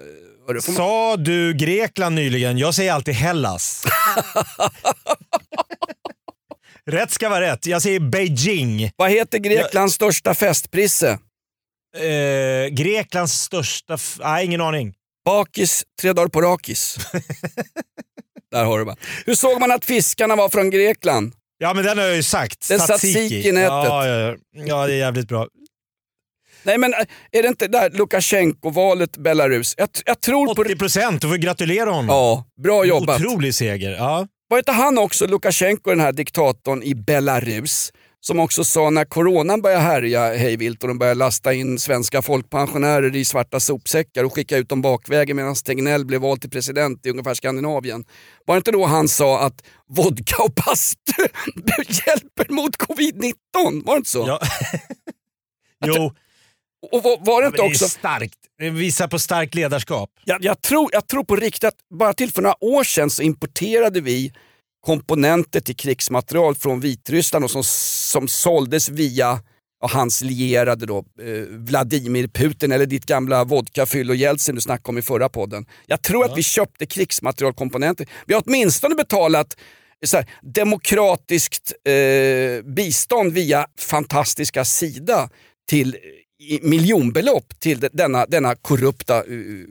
[0.47, 0.75] Hörru, man...
[0.75, 2.57] Sa du Grekland nyligen?
[2.57, 3.85] Jag säger alltid Hellas.
[6.85, 7.65] rätt ska vara rätt.
[7.65, 8.91] Jag säger Beijing.
[8.95, 11.19] Vad heter Greklands största festprisse?
[11.97, 13.97] Eh, Greklands största...
[14.19, 14.93] Nej, ingen aning.
[15.27, 16.97] Bakis, tre dagar på rakis.
[18.51, 18.95] Där har du bara.
[19.25, 21.33] Hur såg man att fiskarna var från Grekland?
[21.57, 22.67] Ja, men den har jag ju sagt.
[22.67, 23.69] Det är tzatziki i nätet.
[23.69, 24.87] Ja, ja, ja.
[24.87, 25.47] det är jävligt bra.
[26.63, 26.99] Nej men äh,
[27.31, 29.73] är det inte där Lukasjenko-valet Belarus?
[29.77, 30.61] Jag, jag tror på...
[30.61, 32.07] 80 procent, du får gratulera honom.
[32.07, 33.21] Ja, bra jobbat.
[33.21, 33.91] Otrolig seger.
[33.91, 34.27] Ja.
[34.49, 39.61] Var inte han också, Lukasjenko, den här diktatorn i Belarus, som också sa när coronan
[39.61, 44.57] började härja hejvilt och de började lasta in svenska folkpensionärer i svarta sopsäckar och skicka
[44.57, 48.05] ut dem bakvägen medan Tegnell blev vald till president i ungefär Skandinavien.
[48.45, 51.27] Var det inte då han sa att vodka och bastu
[52.07, 53.33] hjälper mot covid-19?
[53.85, 54.25] Var det inte så?
[54.27, 54.39] Ja.
[55.85, 56.13] jo.
[56.91, 57.85] Och var, det inte också...
[57.85, 58.37] Det är starkt.
[58.59, 60.09] Det visar på starkt ledarskap.
[60.25, 63.21] Jag, jag, tror, jag tror på riktigt att bara till för några år sedan så
[63.21, 64.33] importerade vi
[64.87, 69.39] komponenter till krigsmaterial från Vitryssland och som, som såldes via
[69.81, 74.89] ja, hans lierade då, eh, Vladimir Putin eller ditt gamla vodkafyll och Jeltsin du snackade
[74.89, 75.65] om i förra podden.
[75.85, 78.07] Jag tror att vi köpte krigsmaterialkomponenter.
[78.25, 79.57] Vi har åtminstone betalat
[80.05, 85.29] så här, demokratiskt eh, bistånd via fantastiska Sida
[85.69, 85.97] till
[86.39, 89.65] i miljonbelopp till de- denna, denna korrupta uh,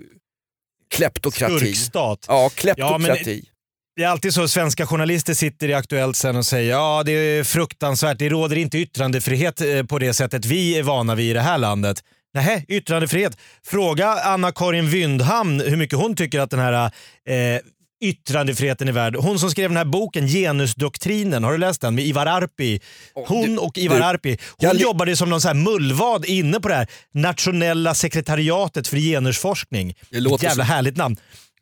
[0.95, 1.59] kleptokrati.
[1.59, 2.25] Skurkstat.
[2.29, 2.93] Ja, kleptokrati.
[2.93, 3.56] Ja, men
[3.97, 7.45] Det är alltid så svenska journalister sitter i Aktuellt sen och säger ja det är
[7.45, 11.41] fruktansvärt, det råder inte yttrandefrihet eh, på det sättet vi är vana vid i det
[11.41, 12.03] här landet.
[12.35, 13.37] Nej, yttrandefrihet.
[13.67, 16.85] Fråga Anna-Karin Wyndhamn hur mycket hon tycker att den här
[17.29, 17.61] eh,
[18.05, 19.17] yttrandefriheten är värd.
[19.17, 21.95] Hon som skrev den här boken Genusdoktrinen, har du läst den?
[21.95, 22.81] Med Ivar Arpi.
[23.27, 24.31] Hon och Ivar Arpi.
[24.31, 28.97] Hon jag- jobbade som någon så här mullvad inne på det här nationella sekretariatet för
[28.97, 29.95] genusforskning.
[30.11, 31.17] Det låter Ett jävla som- härligt namn.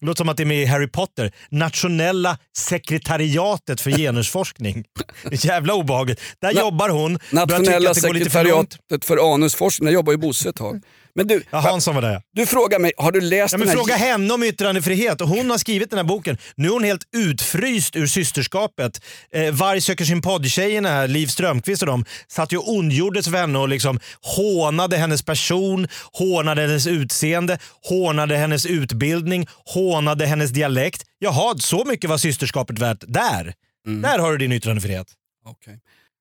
[0.05, 1.33] Det låter som att det är med i Harry Potter.
[1.51, 4.85] Nationella sekretariatet för genusforskning.
[5.33, 6.21] Jävla obehagligt.
[6.41, 7.19] Där Na- jobbar hon.
[7.31, 10.83] Nationella lite för sekretariatet för anusforskning, där jobbar ju Bosse ett tag.
[11.15, 12.23] Men du, Ja, Hansson var där.
[12.33, 13.77] du frågar mig, har du läst Ja, den men här...
[13.85, 15.21] fråga henne om yttrandefrihet.
[15.21, 16.39] Och hon har skrivit den här boken.
[16.57, 19.01] Nu är hon helt utfryst ur systerskapet.
[19.33, 23.33] Eh, Varg söker sin podd-tjejerna här, Liv Strömquist och de, satt ju och ondgjorde sig
[23.33, 24.01] för henne och liksom
[24.37, 31.03] hånade hennes person, hånade hennes utseende, hånade hennes utbildning, hånade hennes dialekt.
[31.19, 33.55] Jaha, så mycket var systerskapet värt där.
[33.87, 34.03] Mm.
[34.03, 35.07] Där har du din yttrandefrihet.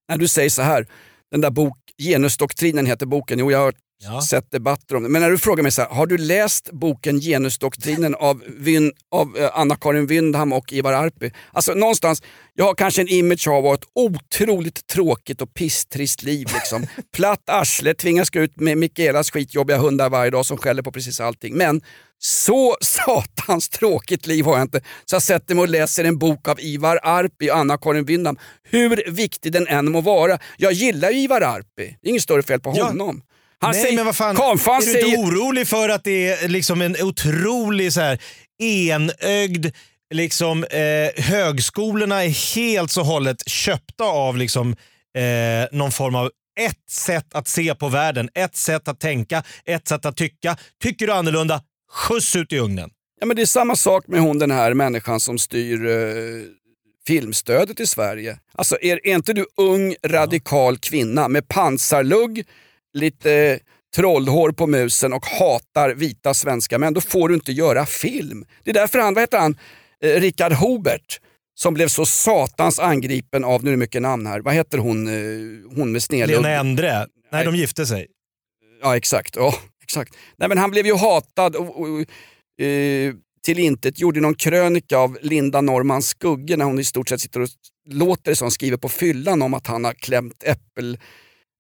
[0.10, 0.88] När du säger så här,
[1.32, 3.74] den där bok, genusdoktrinen heter boken, jo jag har
[4.22, 5.10] sett debatter om det.
[5.10, 9.38] Men när du frågar mig så här, har du läst boken Genusdoktrinen av, Vyn, av
[9.38, 11.32] eh, Anna-Karin Wyndham och Ivar Arpi?
[11.52, 16.48] Alltså någonstans, jag har kanske en image av ett otroligt tråkigt och pisstrist liv.
[16.54, 16.88] Liksom.
[17.16, 21.20] Platt arsle, tvingas gå ut med Mikaelas skitjobbiga hundar varje dag som skäller på precis
[21.20, 21.58] allting.
[21.58, 21.82] Men
[22.20, 24.82] så satans tråkigt liv har jag inte.
[25.06, 28.38] Så jag sätter mig och läser en bok av Ivar Arpi och Anna-Karin Wyndham.
[28.63, 30.39] Hur viktig den än må vara.
[30.58, 33.13] Jag gillar ju Ivar Arpi, det är inget större fel på Ja.
[33.63, 36.28] Han Nej, säger, men vad fan, Karlfan är du säger, inte orolig för att det
[36.28, 38.21] är liksom en otrolig så här,
[38.63, 39.65] enögd,
[40.13, 44.76] liksom, eh, högskolorna är helt så hållet köpta av liksom,
[45.17, 49.88] eh, någon form av ett sätt att se på världen, ett sätt att tänka, ett
[49.88, 50.58] sätt att tycka.
[50.84, 52.89] Tycker du annorlunda, skjuts ut i ugnen.
[53.19, 56.43] Ja, men det är samma sak med hon den här människan som styr eh,
[57.08, 58.38] filmstödet i Sverige.
[58.56, 62.43] Alltså är, är inte du ung radikal kvinna med pansarlugg,
[62.94, 63.60] lite
[63.96, 68.46] trollhår på musen och hatar vita svenska män, då får du inte göra film.
[68.64, 69.58] Det är därför han, vad heter han,
[70.04, 71.20] eh, Richard Hobert,
[71.56, 75.08] som blev så satans angripen av, nu är det mycket namn här, vad heter hon,
[75.08, 76.42] eh, hon med snedlugg?
[76.42, 78.08] Lena Endre, nej de gifte sig.
[78.82, 79.36] Ja exakt.
[79.36, 80.14] Ja, exakt.
[80.38, 82.00] Nej, men han blev ju hatad och, och,
[82.66, 83.14] eh,
[83.46, 87.40] till intet gjorde någon krönika av Linda Norman Skugge när hon i stort sett sitter
[87.40, 87.50] och
[87.90, 90.98] låter det som skriver på fyllan om att han har klämt äppel,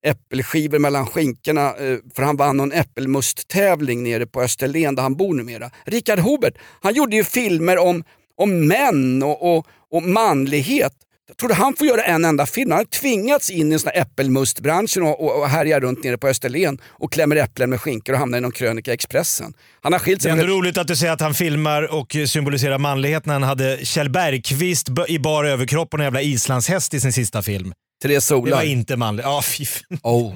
[0.03, 5.33] äppelskivor mellan skinkorna eh, för han vann någon äppelmusttävling nere på Österlen där han bor
[5.33, 5.71] numera.
[5.85, 8.03] Richard Hobert, han gjorde ju filmer om,
[8.37, 10.93] om män och, och, och manlighet.
[11.27, 12.71] Jag trodde han får göra en enda film.
[12.71, 17.11] Han har tvingats in i äppelmustbranschen och, och, och härjar runt nere på Österlen och
[17.11, 19.53] klämmer äpplen med skinkor och hamnar i någon krönika i Expressen.
[19.81, 21.93] Han har skilt Det sig är från ändå roligt att du säger att han filmar
[21.93, 26.93] och symboliserar manlighet när han hade Kjell Bergqvist i bar överkropp och en jävla islandshäst
[26.93, 27.73] i sin sista film.
[28.01, 29.25] Therese Det var inte manligt.
[29.25, 29.99] Ja, fan.
[30.03, 30.35] Oh.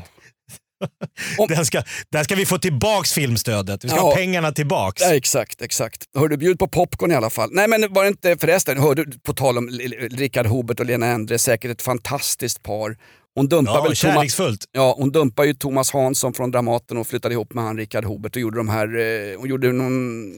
[1.48, 3.84] Den ska, där ska vi få tillbaks filmstödet.
[3.84, 4.04] Vi ska Ja.
[4.04, 5.02] ha pengarna tillbaks.
[5.02, 6.04] Ja, exakt, exakt.
[6.18, 7.50] Hörde bjud på popcorn i alla fall.
[7.54, 9.70] Nej men var det inte förresten, hörde du på tal om
[10.12, 12.98] Richard Hobert och Lena Endre, säkert ett fantastiskt par.
[13.36, 13.96] Hon dumpar Ja, väl.
[13.96, 14.38] Thomas,
[14.72, 18.36] ja, hon dumpar ju Thomas Hansson från Dramaten och flyttade ihop med han Richard Hobert
[18.36, 20.32] och gjorde de här, eh, hon gjorde någon,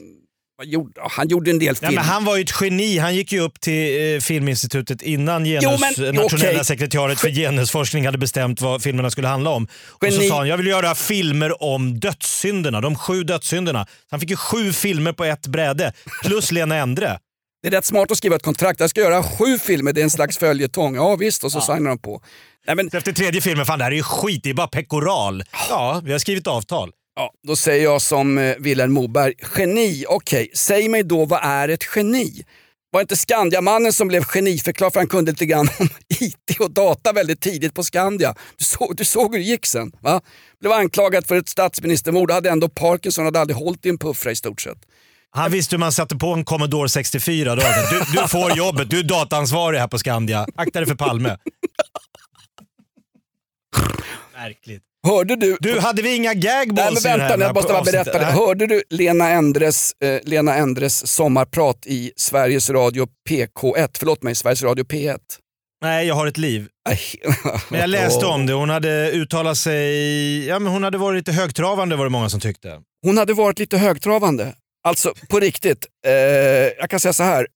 [0.68, 1.96] gjorde, ja, han gjorde en del Ja, film.
[1.96, 2.98] men han var ju ett geni.
[2.98, 6.66] Han gick ju upp till eh, Filminstitutet innan genus, Jo, men, eh, nationella okej.
[6.66, 9.64] sekretariatet för genusforskning hade bestämt vad filmerna skulle handla om.
[9.90, 10.28] Och så Geni.
[10.30, 13.86] sa han, jag vill göra filmer om dödssynderna, de sju dödssynderna.
[13.86, 15.94] Så han fick ju sju filmer på ett bräde,
[16.24, 17.20] plus Lena Endre.
[17.62, 18.80] Det är rätt smart att skriva ett kontrakt.
[18.80, 20.96] Jag ska göra sju filmer, det är en slags följetong.
[20.96, 22.22] Ja visst, och så signar de på.
[22.68, 25.44] Nej, men, efter tredje filmen, fan det här är ju skit, det är bara pekoral.
[25.70, 26.92] Ja, vi har skrivit avtal.
[27.20, 31.70] Ja, då säger jag som eh, Vilhelm Moberg, geni, okej, säg mig då vad är
[31.70, 32.44] ett geni?
[32.92, 36.72] Var det inte Skandiamannen som blev geniförklarad för han kunde lite grann om IT och
[36.72, 38.36] data väldigt tidigt på Skandia?
[38.58, 39.92] Du, så, du såg hur det gick sen.
[40.02, 40.22] Va?
[40.60, 44.36] Blev anklagad för ett statsministermord, hade ändå Parkinson, hade aldrig hållit i en puffra i
[44.36, 44.78] stort sett.
[45.32, 47.56] Han visste hur man satte på en Commodore 64.
[47.56, 47.62] Då.
[47.92, 50.48] Du, du får jobbet, du är dataansvarig här på Skandia.
[50.56, 51.38] Akta dig för Palme.
[54.34, 54.84] Märkligt.
[55.08, 55.58] Hörde du?
[55.60, 58.20] Du, hade vi inga gagballs Nej, men i det vänta, här jag måste bara berätta.
[58.20, 58.26] det.
[58.26, 63.90] Hörde du Lena Endres, eh, Lena Endres sommarprat i Sveriges Radio PK1?
[64.00, 65.18] Förlåt mig, Sveriges Radio P1.
[65.82, 66.68] Nej, jag har ett liv.
[67.70, 68.54] Men jag läste om det.
[68.54, 70.48] Hon hade uttalat sig...
[70.48, 72.80] Ja, men hon hade varit lite högtravande var det många som tyckte.
[73.06, 74.54] Hon hade varit lite högtravande.
[74.84, 76.14] Alltså på riktigt, eh,
[76.80, 77.48] jag kan säga så här.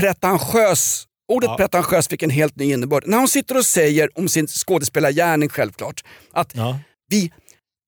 [0.00, 1.56] Pretentiös, ordet Ja.
[1.56, 3.02] pretentiös fick en helt ny innebörd.
[3.06, 6.54] När hon sitter och säger om sin skådespelargärning självklart, att
[7.10, 7.32] vi,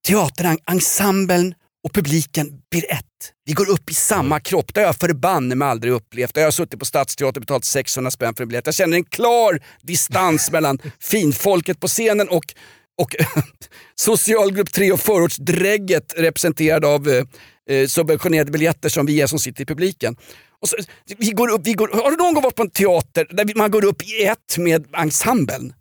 [0.09, 1.55] teaterensemblen
[1.85, 3.33] och publiken blir ett.
[3.45, 4.75] Vi går upp i samma kropp.
[4.75, 6.37] Det har jag förbanne mig aldrig upplevt.
[6.37, 8.67] Jag har suttit på Stadsteatern och betalat 600 spänn för en biljett.
[8.67, 12.55] Jag känner en klar distans mellan finfolket på scenen och,
[13.03, 13.17] och
[13.95, 17.25] socialgrupp 3 och förortsdrägget representerad av eh,
[17.77, 20.17] eh, subventionerade biljetter som vi är som sitter i publiken.
[20.67, 20.77] Så,
[21.19, 23.71] vi går upp, vi går, har du någon gång varit på en teater där man
[23.71, 25.73] går upp i ett med ensemblen?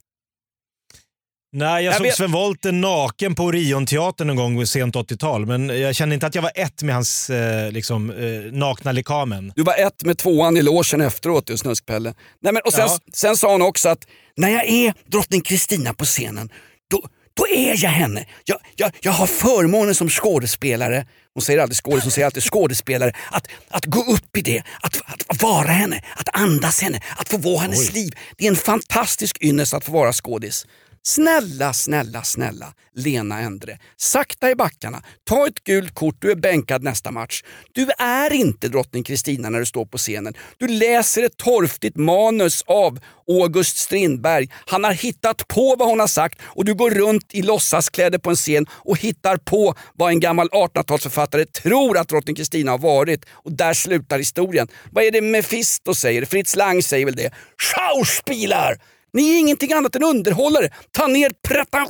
[1.54, 5.70] Nej, jag, Jag såg vet- Sven Wollter naken på Orionteatern en gång sent 80-tal, men
[5.82, 9.54] jag kände inte att jag var ett med hans eh, liksom, eh, nakna lekamen.
[9.56, 12.14] Du var ett med tvåan i logen efteråt du Snuskpelle.
[12.42, 12.98] Nej, men, och sen, Ja.
[13.14, 16.50] sen sa hon också att när jag är drottning Kristina på scenen,
[16.92, 17.04] då,
[17.36, 18.26] då är jag henne.
[18.46, 23.14] Jag, jag, jag har förmånen som skådespelare, hon säger aldrig skådis, hon säger alltid skådespelare,
[23.32, 27.38] att, att gå upp i det, att, att vara henne, att andas henne, att få
[27.38, 28.14] vara hennes liv.
[28.38, 30.66] Det är en fantastisk ynnest att få vara skådis.
[31.08, 33.78] Snälla, snälla, snälla Lena Endre.
[33.98, 35.04] Sakta i backarna.
[35.24, 37.44] Ta ett gult kort, du är bänkad nästa match.
[37.74, 40.34] Du är inte drottning Kristina när du står på scenen.
[40.58, 44.50] Du läser ett torftigt manus av August Strindberg.
[44.66, 48.30] Han har hittat på vad hon har sagt och du går runt i låtsaskläder på
[48.30, 53.26] en scen och hittar på vad en gammal 1800-talsförfattare tror att drottning Kristina har varit.
[53.32, 54.68] Och där slutar historien.
[54.92, 56.26] Vad är det Mefisto säger?
[56.26, 57.34] Fritz Lang säger väl det?
[57.58, 58.95] Schauspieler!
[59.16, 60.70] Ni är ingenting annat än underhållare.
[60.92, 61.88] Ta ner, preta,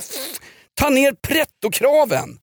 [0.74, 2.38] ta ner pretto-kraven.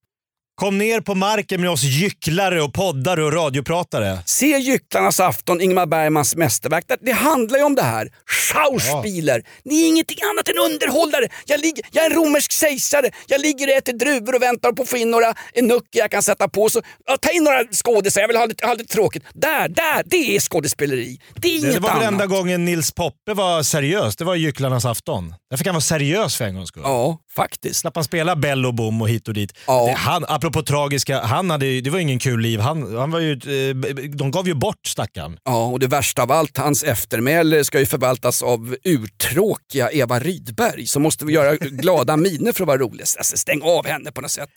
[0.56, 4.18] Kom ner på marken med oss gycklare och poddare och radiopratare.
[4.26, 6.86] Se Gycklarnas afton, Ingmar Bergmans mästerverk.
[7.02, 8.10] Det- handlar ju om det här.
[8.26, 9.42] Schauspieler.
[9.66, 11.28] Ni är ingenting annat än underhållare.
[11.46, 13.10] Jag, ligger, jag är en romersk kejsare.
[13.28, 16.24] Jag ligger och äter druvor och väntar på att få in några enucker jag kan
[16.24, 16.70] sätta på.
[16.70, 19.24] Så, ja, ta in några skådisar, jag vill ha lite, ha lite tråkigt.
[19.34, 21.20] Där, där, det är skådespeleri.
[21.36, 22.12] Det är inget det var väl annat.
[22.12, 24.16] enda gången Nils Poppe var seriös.
[24.16, 25.36] Det var Gycklarnas afton.
[25.50, 26.84] Där fick han vara seriös för en gångs skull.
[26.86, 27.80] Ja, faktiskt.
[27.80, 29.54] Slapp han spela Bell och Bom och hit och dit.
[29.88, 32.60] Det, han, apropå tragiska, han hade, ju- det var ingen kul liv.
[32.60, 33.76] Han, han var ju, eh,
[34.08, 35.38] de gav ju bort stackaren.
[35.46, 40.88] Ja, och det värsta av allt, hans eftermäle ska ju förvaltas av urtråkiga Eva Rydberg
[40.88, 43.02] som måste göra glada miner för att vara rolig.
[43.18, 44.50] Alltså, stäng av henne på något sätt.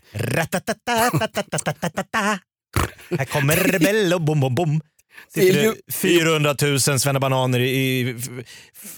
[3.18, 4.80] Här kommer Bell och Bom Bom Bom.
[5.34, 8.28] Sitter ju- det 400 000 svennebananer i, i f-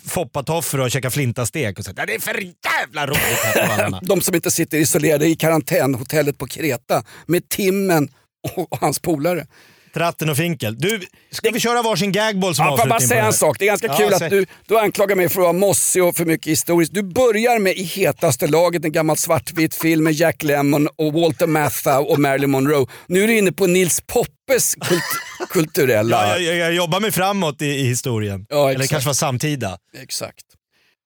[0.08, 1.78] foppatofflor och käkar flintastek.
[1.78, 2.34] Och så, "Ja, det är för
[2.80, 3.98] jävla roligt här.
[4.02, 8.08] De som inte sitter isolerade i karantänhotellet på Kreta med Timmen
[8.56, 9.46] och, hans polare.
[9.94, 10.78] Tratten och Finkel.
[10.78, 11.00] Du,
[11.30, 13.58] ska vi köra varsin gagboll som Ja, bara avslutning på säga en sak?
[13.58, 14.24] Det är ganska Ja, kul säg.
[14.26, 16.94] att du, du anklagar mig för att vara mossig och för mycket historiskt.
[16.94, 21.46] Du börjar med i hetaste laget en gammal svartvit film med Jack Lemmon och Walter
[21.46, 22.86] Matthau och Marilyn Monroe.
[23.06, 25.02] Nu är du inne på Nils Poppes kult,
[25.48, 26.28] kulturella...
[26.28, 28.46] Ja, jag, jag, jobbar mig framåt i, i historien.
[28.48, 29.78] Ja, Eller kanske var samtida.
[30.02, 30.44] Exakt.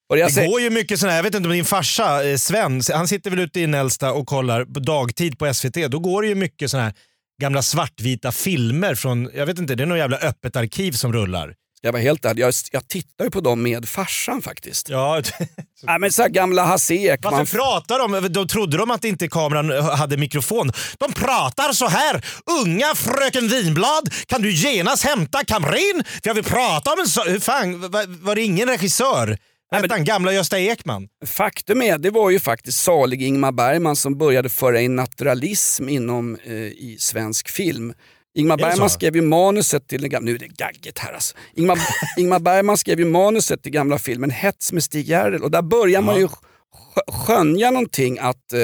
[0.09, 2.37] Och det säger- går ju mycket sådana här, jag vet inte om din farsa eh,
[2.37, 5.75] Sven, han sitter väl ute i Nälsta och kollar på dagtid på SVT.
[5.91, 6.95] Då går det ju mycket sådana här
[7.43, 11.55] gamla svartvita filmer från, jag vet inte, det är något jävla öppet arkiv som rullar.
[11.85, 14.89] Jag vara helt ärlig, jag, jag tittar ju på dem med farsan faktiskt.
[14.89, 15.23] Ja.
[15.83, 17.33] ja men så gamla Hasse Ekman.
[17.33, 18.33] Varför pratar de?
[18.33, 20.73] De trodde de att inte kameran hade mikrofon.
[20.99, 22.25] De pratar så här.
[22.65, 26.05] Unga fröken Vinblad, kan du genast hämta kamerin?
[26.05, 27.25] För jag vill prata om en så...
[27.25, 29.39] Hur fan, var, var det ingen regissör?
[29.73, 31.09] Hette han gamla Gösta Ekman?
[31.27, 36.37] Faktum är, det var ju faktiskt salig Ingmar Bergman som började föra in naturalism inom
[36.45, 37.95] eh, i svensk film.
[38.35, 41.37] Ingmar det Bergman skrev ju manuset till den gamla, nu är det gagget här alltså.
[41.55, 41.79] Ingmar,
[42.19, 46.03] Ingmar Bergman skrev ju manuset till gamla filmen Hets med Stig Järrel och där börjar
[46.03, 48.61] man ju skö- skönja någonting att eh,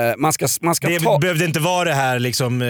[0.00, 1.18] eh, man ska, man ska Det ta...
[1.18, 2.68] behövde inte vara det här liksom eh,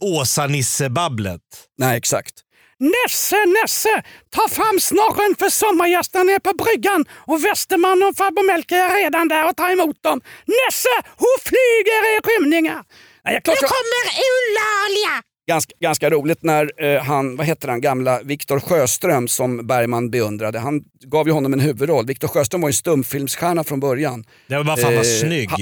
[0.00, 1.40] Åsa-Nisse-babblet.
[1.78, 2.34] Nej, exakt.
[2.78, 4.02] Nesse, Nesse!
[4.30, 9.28] Ta fram snorren för sommargästerna är på bryggan och Westerman och farbror Melker är redan
[9.28, 10.20] där och tar emot dem.
[10.46, 12.82] Nesse, hur flyger er rymningar?
[13.24, 15.22] Nej, jag, klart, Nu kommer Eulalia!
[15.48, 20.58] ganska, ganska roligt när eh, han, vad heter han, gamla Viktor Sjöström som Bergman beundrade.
[20.58, 22.06] Han gav ju honom en huvudroll.
[22.06, 24.24] Viktor Sjöström var ju en stumfilmsstjärna från början.
[24.48, 25.50] Det var bara fan vad Eh, snygg.
[25.50, 25.58] ha-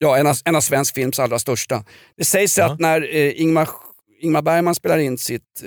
[0.00, 1.84] Ja, en av, en av svensk films allra största.
[2.16, 3.68] Det sägs att när eh, Ingmar,
[4.20, 5.62] Ingmar Bergman spelar in sitt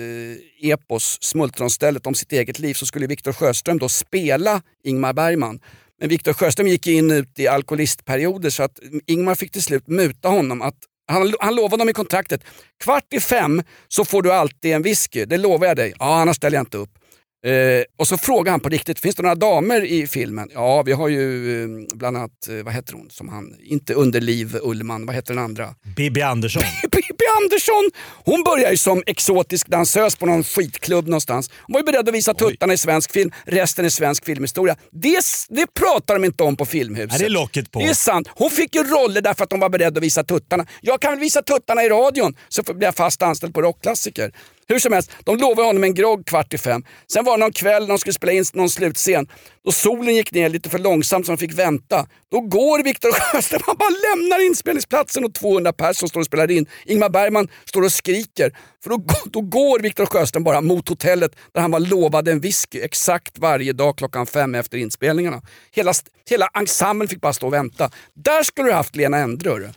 [0.62, 5.60] eh, epos Smultronstället om sitt eget liv så skulle Viktor Sjöström då spela Ingmar Bergman.
[6.00, 10.28] Men Viktor Sjöström gick in ut i alkoholistperioder så att Ingmar fick till slut muta
[10.28, 10.74] honom att
[11.06, 12.44] han, han lovade dem i kontraktet,
[12.84, 15.92] kvart i fem så får du alltid en whisky, det lovar jag dig.
[15.98, 16.98] Ja, annars ställer jag inte upp.
[17.46, 20.48] Eh, och så frågar han på riktigt, finns det några damer i filmen?
[20.54, 24.56] Ja, vi har ju eh, bland annat, eh, vad heter hon, som han, inte Underliv
[24.62, 25.74] Ullman, vad heter den andra?
[25.96, 26.62] Bibi Andersson.
[26.82, 27.90] Pippi Andersson!
[28.24, 31.50] Hon börjar ju som exotisk dansös på någon skitklubb någonstans.
[31.66, 34.76] Hon var ju beredd att visa tuttarna i svensk film, resten är svensk filmhistoria.
[34.90, 37.12] Det, det pratar de inte om på Filmhuset.
[37.12, 37.78] Ja, det är locket på.
[37.78, 38.28] Det är sant.
[38.34, 40.66] Hon fick ju roller därför att hon var beredd att visa tuttarna.
[40.80, 44.32] Jag kan väl visa tuttarna i radion så blir jag fast anställd på rockklassiker.
[44.68, 46.84] Hur som helst, de lovade honom en grogg kvart i fem.
[47.12, 49.28] Sen var det någon kväll när de skulle spela in någon slutscen.
[49.64, 52.06] Då solen gick ner lite för långsamt så de fick vänta.
[52.30, 56.66] Då går Viktor Sjöström, han bara lämnar inspelningsplatsen och 200 personer står och spelar in.
[56.86, 58.56] Ingmar Bergman står och skriker.
[58.82, 62.80] För då, då går Viktor Sjöström bara mot hotellet där han var lovad en whisky
[62.80, 65.42] exakt varje dag klockan fem efter inspelningarna.
[65.70, 65.92] Hela,
[66.28, 67.90] hela ensemblen fick bara stå och vänta.
[68.14, 69.72] Där skulle du haft Lena Endre.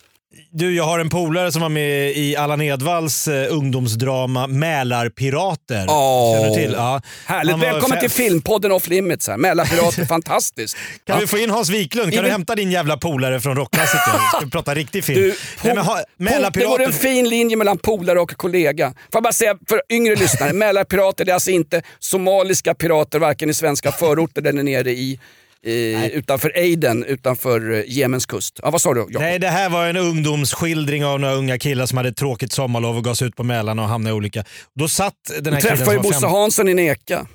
[0.52, 5.86] Du, jag har en polare som var med i Allan Edwalls eh, ungdomsdrama Mälarpirater.
[5.90, 6.74] Åh, Känner du till?
[6.78, 7.02] Ja.
[7.26, 7.58] Härligt.
[7.64, 9.28] Välkommen till filmpodden Off Limits.
[9.28, 9.38] här.
[9.38, 10.78] Mälarpirater, fantastiskt.
[11.06, 11.20] Kan Ja.
[11.20, 12.06] vi få in Hans Wiklund?
[12.14, 14.00] Kan du vill- hämta din jävla polare från rockklassiker?
[14.38, 15.22] Ska vi prata riktig film?
[15.22, 16.84] Du, Nej, men ha, po- det Mälarpirater.
[16.86, 18.88] en fin linje mellan polare och kollega.
[18.90, 23.50] Får jag bara säga för yngre lyssnare, Mälarpirater det är alltså inte somaliska pirater varken
[23.50, 25.20] i svenska förorter eller nere i
[25.66, 28.60] eh, utanför Aden, utanför eh, Jemens kust.
[28.64, 29.00] Ja, vad sa du?
[29.00, 29.14] Jakob?
[29.22, 32.98] Nej, det här var en ungdomsskildring av några unga killar som hade ett tråkigt sommarlov
[32.98, 34.44] och gav sig ut på Mälaren och hamnade i olika...
[34.76, 37.28] Då satt den här Du träffade ju Bosse fem- Hansson i Neka.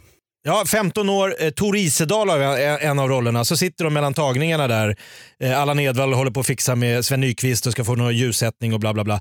[0.43, 1.35] Ja, 15 år.
[1.41, 3.45] Eh, Tor Isedal har en- en av rollerna.
[3.45, 4.97] Så sitter de mellan tagningarna där.
[5.43, 8.75] Eh, Allan Edwall håller på att fixa med Sven Nykvist och ska få någon ljussättning
[8.75, 9.21] och bla bla bla.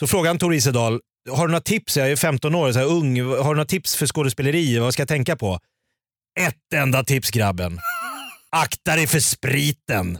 [0.00, 1.00] Så frågar han Tor Isedal,
[1.30, 1.96] har du några tips?
[1.96, 3.20] Jag är 15 år, så här, ung.
[3.22, 4.78] Har du några tips för skådespeleri?
[4.78, 5.58] Vad ska jag tänka på?
[6.40, 7.80] Ett enda tips grabben.
[8.56, 10.18] Akta dig för spriten.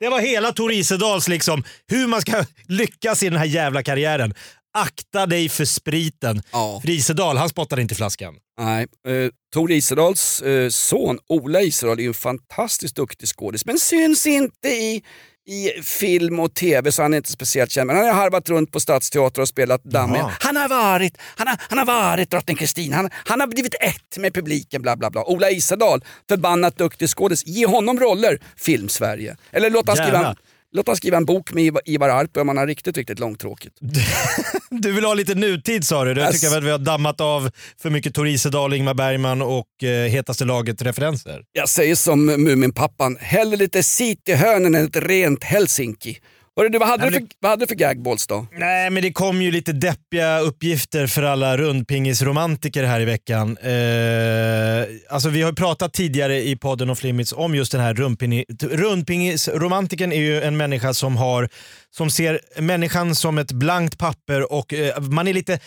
[0.00, 4.34] Det var hela Tor Isedals liksom, hur man ska lyckas i den här jävla karriären.
[4.78, 6.42] Akta dig för spriten.
[6.80, 8.34] För Isedal, han spottade inte i flaskan.
[8.60, 13.78] Nej, eh, Tor Isedals eh, son Ola Isedal är ju en fantastiskt duktig skådis men
[13.78, 15.02] syns inte i,
[15.48, 17.86] i film och tv så han är inte speciellt känd.
[17.86, 20.18] Men han har harvat runt på Stadsteatern och spelat dammig.
[20.18, 20.32] Jaha.
[20.40, 24.18] Han har varit, han har, han har varit drottning Kristin, han, han har blivit ett
[24.18, 25.24] med publiken bla bla bla.
[25.24, 27.46] Ola Isedal, förbannat duktig skådis.
[27.46, 29.36] Ge honom roller, Film-Sverige.
[29.50, 30.36] Eller låt han, skriva.
[30.72, 33.74] Låt han skriva en bok med Ivar, Arpi om han har riktigt, riktigt långtråkigt.
[34.70, 36.10] Du vill ha lite nutid sa du.
[36.10, 36.40] Jag Yes.
[36.40, 37.50] tycker att vi har dammat av
[37.82, 41.42] för mycket Tor Isedal, Ingmar Bergman och eh, Hetaste laget-referenser.
[41.52, 46.18] Jag säger som Muminpappan, hellre lite cityhörnen än ett rent Helsinki.
[46.58, 48.46] Hörru, du, vad, hade Nej, du för, vad hade du för gagballs då?
[48.52, 53.56] Nej, men det kom ju lite deppiga uppgifter för alla rundpingisromantiker här i veckan.
[53.58, 58.68] Eh, alltså vi har pratat tidigare i podden och Flimmits om just den här rundpingi-
[58.76, 61.48] rundpingisromantiken är ju en människa som har
[61.90, 65.58] som ser människan som ett blankt papper och eh, man är lite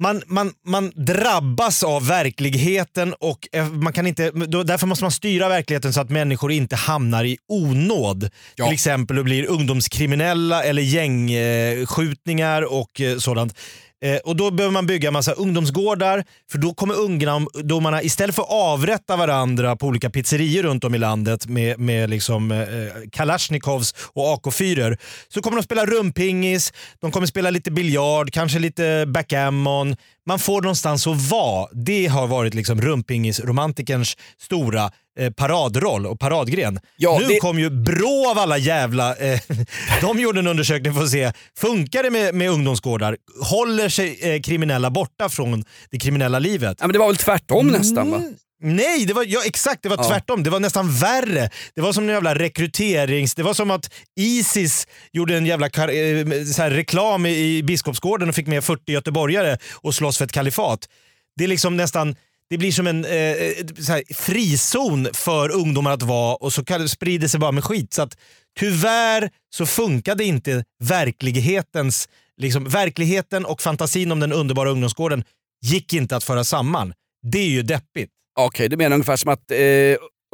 [0.00, 4.30] man, man, man drabbas av verkligheten och eh, man kan inte,
[4.64, 8.30] därför måste man styra verkligheten så att människor inte hamnar i onåd.
[8.56, 13.54] Till exempel och blir ungdomskriminella eller gängskjutningar och eh, sådant.
[14.02, 18.50] Eh, och Då behöver man bygga massa ungdomsgårdar för då kommer ungdomarna istället för att
[18.50, 22.66] avrätta varandra på olika pizzerior runt om i landet med, med liksom, eh, eh
[23.12, 24.98] Kalashnikovs och AK4
[25.28, 29.96] så kommer de spela rumpingis, de kommer spela lite biljard, kanske lite backgammon.
[30.26, 31.68] Man får någonstans att vara.
[31.72, 36.80] Det har varit liksom rumpingisromantikerns stora eh, paradroll och paradgren.
[36.96, 39.16] Ja, nu det- kom ju Brå av alla jävla...
[39.16, 39.40] Eh,
[40.00, 43.16] de gjorde en undersökning för att se, funkar det med, med ungdomsgårdar?
[43.42, 46.76] Håller sig eh, kriminella borta från det kriminella livet?
[46.80, 48.22] Ja, men det var väl tvärtom nästan va?
[48.62, 49.82] Nej, det var, ja, exakt.
[49.82, 50.08] Det var Ja.
[50.08, 50.42] tvärtom.
[50.42, 51.50] Det var nästan värre.
[51.74, 53.34] Det var som en jävla rekryterings...
[53.34, 53.90] Det var som att
[54.20, 59.58] Isis gjorde en jävla kar, eh, reklam i, i Biskopsgården och fick med 40 göteborgare
[59.72, 60.88] och slåss för ett kalifat.
[61.36, 62.16] Det är liksom nästan...
[62.50, 63.36] Det blir som en eh,
[63.78, 67.92] så här, frizon för ungdomar att vara och så kan sprider sig bara med skit.
[67.94, 68.16] Så att,
[68.58, 72.08] tyvärr så funkade inte verklighetens...
[72.36, 75.24] Liksom, verkligheten och fantasin om den underbara ungdomsgården
[75.62, 76.92] gick inte att föra samman.
[77.22, 78.10] Det är ju deppigt.
[78.46, 79.58] Okej, du menar ungefär som att eh,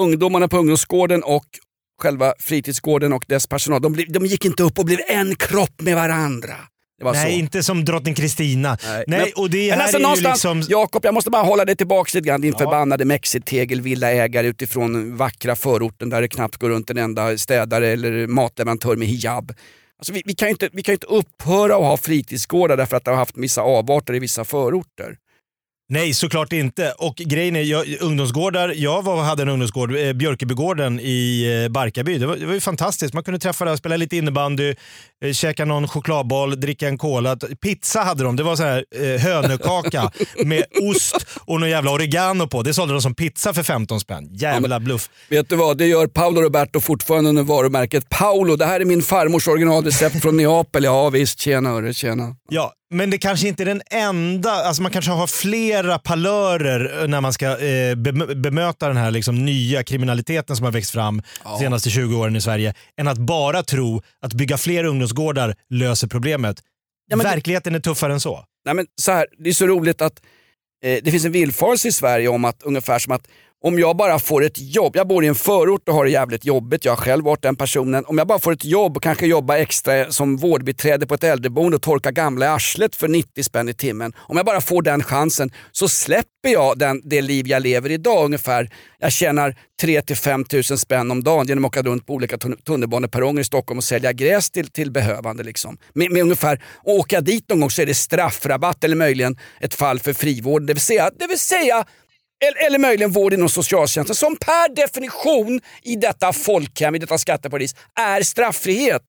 [0.03, 1.47] ungdomarna på ungdomsgården och
[2.03, 5.95] själva fritidsgården och dess personal, de, de gick inte upp och blev en kropp med
[5.95, 6.55] varandra.
[7.03, 7.29] Nej, så.
[7.29, 8.79] inte som drottning Kristina.
[8.87, 10.63] Nej, Men- och det men här alltså är någonstans, liksom...
[10.69, 12.41] Jakob, jag måste bara hålla dig tillbaka lite grann.
[12.41, 12.59] Din Ja.
[12.59, 18.97] förbannade mexitegelvillaägare utifrån vackra förorten där det knappt går runt en enda städare eller matleverantör
[18.97, 19.53] med hijab.
[19.99, 23.05] Alltså vi, vi, kan ju inte, vi kan inte upphöra att ha fritidsgårdar därför att
[23.05, 25.17] det har haft vissa avarter i vissa förorter.
[25.89, 26.93] Nej, såklart inte.
[26.99, 32.19] Och grejen är, jag, ungdomsgårdar, jag var, hade en ungdomsgård, eh, Björkebygården i eh, Barkarby.
[32.19, 33.15] Det var, det var ju fantastiskt.
[33.15, 34.75] Man kunde träffa där, spela lite innebandy,
[35.25, 37.37] eh, käka någon chokladboll, dricka en cola.
[37.37, 38.37] Pizza hade de.
[38.37, 40.11] Det var så här eh, hönökaka
[40.45, 42.63] med ost och någon jävla oregano på.
[42.63, 44.29] Det sålde de som pizza för 15 spänn.
[44.33, 45.11] Jävla bluff.
[45.29, 48.57] Vet du vad, det gör Paolo Roberto fortfarande under varumärket Paolo.
[48.57, 50.85] Det här är min farmors originalrecept från Neapel.
[50.85, 52.37] Ja visst, tjena hörru, tjena.
[52.49, 54.51] Ja, men det kanske inte är den enda.
[54.51, 59.45] Alltså man kanske har flera palörer när man ska eh, bem- bemöta den här liksom
[59.45, 62.75] nya kriminaliteten som har växt fram de senaste 20 åren i Sverige.
[63.01, 66.57] Än att bara tro att bygga fler ungdomsgårdar löser problemet.
[67.09, 68.45] Ja, men det- Verkligheten är tuffare än så.
[68.65, 70.21] Nej, men så här, det är så roligt att
[70.85, 73.29] eh, det finns en villfarelse i Sverige om att ungefär som att
[73.65, 76.45] om jag bara får ett jobb, jag bor i en förort och har det jävligt
[76.45, 78.05] jobbigt, jag har själv varit den personen.
[78.05, 81.77] Om jag bara får ett jobb och kanske jobba extra som vårdbiträde på ett äldreboende
[81.77, 84.13] och torka gamla i arslet för 90 spänn i timmen.
[84.17, 88.25] Om jag bara får den chansen så släpper jag den, det liv jag lever idag
[88.25, 88.71] ungefär.
[88.99, 92.39] Jag tjänar 3 till 5 tusen spänn om dagen genom att åka runt på olika
[92.67, 95.43] tunnelbaneperronger i Stockholm och sälja gräs till, till behövande.
[95.43, 95.79] Liksom.
[95.93, 99.75] Med, med ungefär, och åka dit någon gång så är det straffrabatt eller möjligen ett
[99.75, 100.67] fall för frivård.
[100.67, 101.85] Det vill säga, det vill säga
[102.45, 107.75] eller, eller möjligen vård inom socialtjänsten som per definition i detta folkhem, i detta skatteparadis,
[107.95, 109.03] är straffrihet.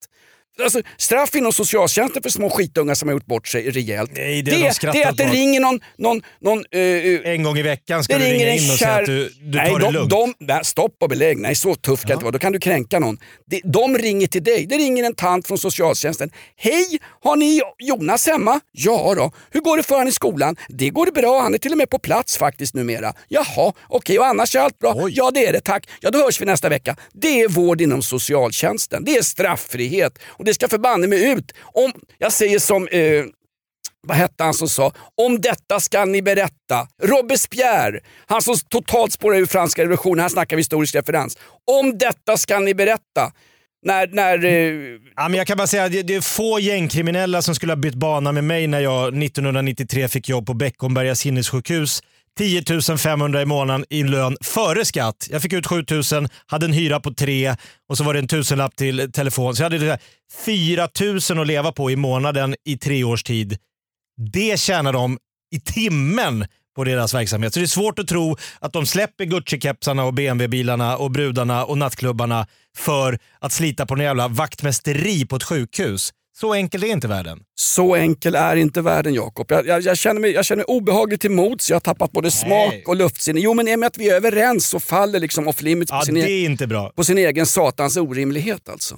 [0.64, 4.12] Alltså, straff inom socialtjänsten för små skitungar som har gjort bort sig rejält.
[4.14, 5.80] Nej, det har de det, det är att det ringer någon...
[5.98, 9.06] någon, någon eh, En gång i veckan ska det du ringa in och säga att
[9.06, 10.10] du, du nej, tar det de, lugnt.
[10.10, 11.38] de, nej, stopp och belägg.
[11.38, 12.32] Nej, så tuff kan det inte vara.
[12.32, 13.18] Då kan du kränka någon.
[13.46, 14.66] De, de ringer till dig.
[14.66, 16.30] Det ringer en tant från socialtjänsten.
[16.58, 18.60] Hej, har ni Jonas hemma?
[18.72, 19.32] Ja då.
[19.52, 20.56] Hur går det för honom i skolan?
[20.70, 21.42] Det går det bra.
[21.42, 23.14] Han är till och med på plats faktiskt numera.
[23.28, 24.20] Jaha, okej.
[24.20, 25.08] Och annars är allt bra?
[25.12, 25.62] Ja, det är det.
[25.62, 25.90] Tack.
[26.02, 26.96] Ja, då hörs vi nästa vecka.
[27.14, 29.04] Det är vård inom socialtjänsten.
[29.06, 30.20] Det är straffrihet.
[30.26, 31.52] Och det ska förbanne mig ut.
[31.62, 32.88] Om, jag säger som...
[32.88, 33.26] Eh,
[34.08, 36.88] vad hette han som sa “Om detta ska ni berätta”?
[37.04, 40.20] Robespierre, han som totalt spårade ur franska revolutionen.
[40.20, 41.38] Här snackar vi historisk referens.
[41.82, 43.32] “Om detta ska ni berätta”.
[43.86, 47.42] När, när, eh, Ja, men jag kan bara säga att det det är få gängkriminella
[47.42, 52.02] som skulle ha bytt bana med mig när jag 1993 fick jobb på Beckomberga sinnessjukhus.
[52.38, 55.28] 10 500 i månaden i lön före skatt.
[55.32, 57.56] Jag fick ut 7 000, hade en hyra på 3
[57.90, 59.56] och så var det en tusenlapp till telefon.
[59.56, 60.02] Så jag hade typ
[60.46, 60.90] 4
[61.30, 63.58] 000 att leva på i månaden i tre års tid.
[64.34, 65.18] Det tjänar de
[65.56, 67.54] i timmen på deras verksamhet.
[67.54, 71.78] Så det är svårt att tro att de släpper Gucci-kepsarna och BMW-bilarna och brudarna och
[71.78, 76.14] nattklubbarna för att slita på en jävla vaktmästeri på ett sjukhus.
[76.40, 77.40] Så enkel är inte världen.
[77.56, 79.46] Så enkel är inte världen Jakob.
[79.50, 81.70] Jag, jag, jag, känner mig, jag känner mig obehagligt till mods.
[81.70, 83.40] Jag har tappat både smak och luftsinne.
[83.40, 86.00] Jo men i och med att vi är överens så faller liksom off limits Ja,
[86.00, 86.92] på, sin det e- är inte bra.
[86.96, 88.96] på sin egen satans orimlighet alltså.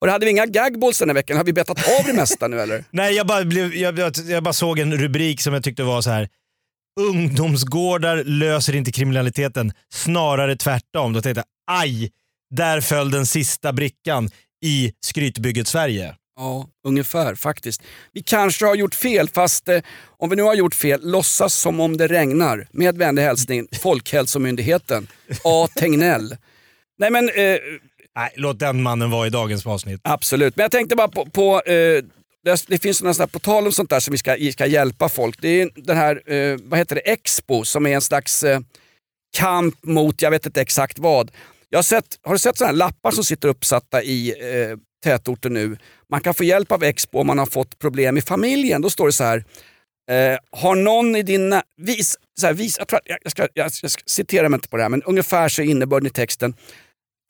[0.00, 1.36] Och det hade vi inga gagballs den här veckan.
[1.36, 2.84] Har vi betat av det mesta nu eller?
[2.90, 6.02] Nej, jag bara, blev, jag, jag, jag bara såg en rubrik som jag tyckte var
[6.02, 6.28] så här.
[7.00, 11.12] Ungdomsgårdar löser inte kriminaliteten, snarare tvärtom.
[11.12, 12.10] Då tänkte jag, aj,
[12.54, 14.30] där föll den sista brickan
[14.64, 16.14] i skrytbygget Sverige.
[16.40, 17.82] Ja, ungefär faktiskt.
[18.12, 19.80] Vi kanske har gjort fel, fast eh,
[20.18, 22.66] om vi nu har gjort fel, låtsas som om det regnar.
[22.70, 25.08] Med vänlig hälsning, Folkhälsomyndigheten,
[25.44, 25.68] A.
[25.74, 26.36] Tegnell.
[26.98, 27.28] Nej men...
[27.28, 27.58] Eh,
[28.16, 30.00] Nej, låt den mannen vara i dagens avsnitt.
[30.04, 32.04] Absolut, men jag tänkte bara på, på eh,
[32.44, 35.08] det, det finns några sådana på tal om sånt där som vi ska, ska hjälpa
[35.08, 35.40] folk.
[35.40, 38.60] Det är den här, eh, vad heter det, Expo som är en slags eh,
[39.36, 41.30] kamp mot, jag vet inte exakt vad.
[41.68, 45.50] Jag har, sett, har du sett sådana här lappar som sitter uppsatta i eh, tätorter
[45.50, 45.76] nu?
[46.10, 48.82] Man kan få hjälp av Expo om man har fått problem i familjen.
[48.82, 49.44] Då står det så här,
[50.10, 51.60] eh, har någon i din...
[51.76, 54.68] Vis, så här, vis, jag, tror, jag, jag, ska, jag, jag ska citera mig inte
[54.68, 56.54] på det här, men ungefär så är innebörden i texten.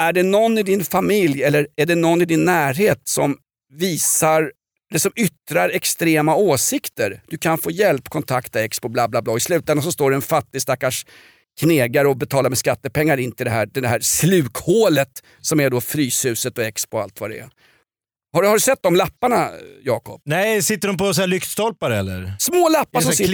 [0.03, 3.37] Är det någon i din familj eller är det någon i din närhet som
[3.73, 4.53] visar
[4.91, 7.23] det som yttrar extrema åsikter?
[7.27, 9.37] Du kan få hjälp, kontakta Expo, bla bla bla.
[9.37, 11.07] I slutändan så står det en fattig stackars
[11.61, 15.80] knegare och betalar med skattepengar in till det här, det här slukhålet som är då
[15.80, 17.48] Fryshuset och Expo och allt vad det är.
[18.33, 19.49] Har du, har du sett de lapparna,
[19.85, 20.20] Jakob?
[20.24, 22.35] Nej, sitter de på så här lyktstolpar eller?
[22.39, 23.31] Små lappar som sitter...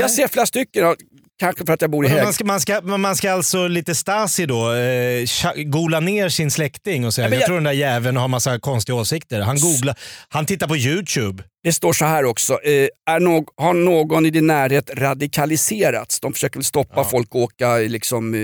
[0.00, 0.96] Jag ser flera stycken, ja,
[1.38, 2.24] kanske för att jag bor i Hägg.
[2.24, 5.24] Man ska, man, ska, man ska alltså lite Stasi då, eh,
[5.64, 8.58] gola ner sin släkting och säga Ja, jag, jag- tror den där jäveln har massa
[8.58, 9.40] konstiga åsikter.
[9.40, 9.98] Han googlar,
[10.28, 11.44] han tittar på YouTube.
[11.64, 12.52] Det står så här också.
[12.52, 16.20] Eh, är någ, har någon i din närhet radikaliserats?
[16.20, 18.40] De försöker väl stoppa folk att åka liksom, eh,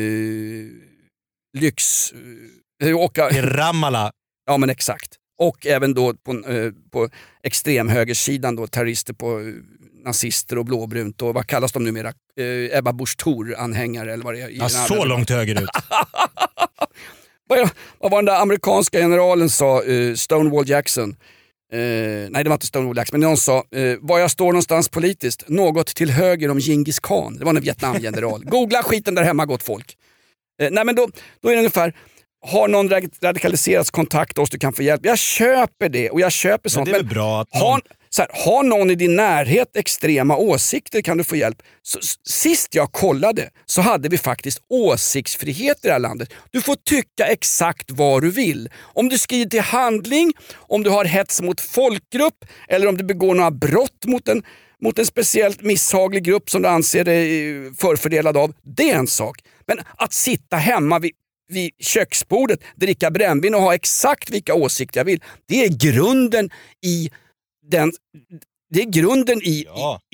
[1.61, 2.12] lyx...
[2.85, 3.31] Eh, åka...
[3.31, 4.11] I Ramallah.
[4.47, 5.09] Ja men exakt.
[5.39, 7.09] Och även då på, eh, på
[7.43, 9.47] extremhögersidan då, terrorister på eh,
[10.05, 12.09] nazister och blåbrunt och vad kallas de numera?
[12.09, 14.49] Eh, Ebba Busch Thor-anhängare eller vad det är.
[14.49, 15.68] Ja, så andra- långt högerut.
[17.49, 21.16] vad, vad var den där amerikanska generalen sa, eh, Stonewall Jackson?
[21.72, 21.78] Eh,
[22.30, 25.49] nej det var inte Stonewall Jackson, men någon sa, eh, var jag står någonstans politiskt,
[25.49, 27.36] något till höger om Genghis khan.
[27.39, 28.45] Det var en Vietnamgeneral.
[28.45, 29.97] Googla skiten där hemma gott folk.
[30.62, 31.09] Eh, nej men då,
[31.41, 31.95] då är det ungefär,
[32.47, 35.01] har någon rad- radikaliserats, kontakta oss, du kan få hjälp.
[35.05, 36.86] Jag köper det och jag köper Men sånt.
[36.86, 37.80] det är väl bra att har, någon...
[38.11, 41.62] så här, har någon i din närhet extrema åsikter kan du få hjälp.
[41.82, 46.32] Så, sist jag kollade så hade vi faktiskt åsiktsfrihet i det här landet.
[46.51, 48.68] Du får tycka exakt vad du vill.
[48.80, 53.34] Om du skriver till handling, om du har hets mot folkgrupp eller om du begår
[53.34, 54.43] några brott mot en,
[54.82, 58.53] mot en speciellt misshaglig grupp som du anser dig eh, förfördelad av.
[58.76, 59.39] Det är en sak.
[59.66, 61.12] Men att sitta hemma vid,
[61.49, 65.22] vid köksbordet, dricka brännvin och ha exakt vilka åsikter jag vill.
[65.49, 66.51] Det är grunden
[66.86, 67.11] i
[67.70, 67.92] den,
[68.70, 69.66] det är grunden i, i,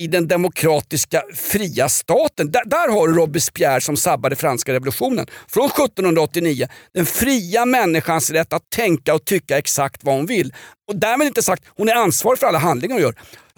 [0.03, 2.51] i den demokratiska fria staten.
[2.51, 6.67] Där, där har du Robespierre som sabbade franska revolutionen från 1789.
[6.93, 10.53] Den fria människans rätt att tänka och tycka exakt vad hon vill.
[10.87, 13.15] Och därmed inte sagt hon är ansvarig för alla handlingar hon gör.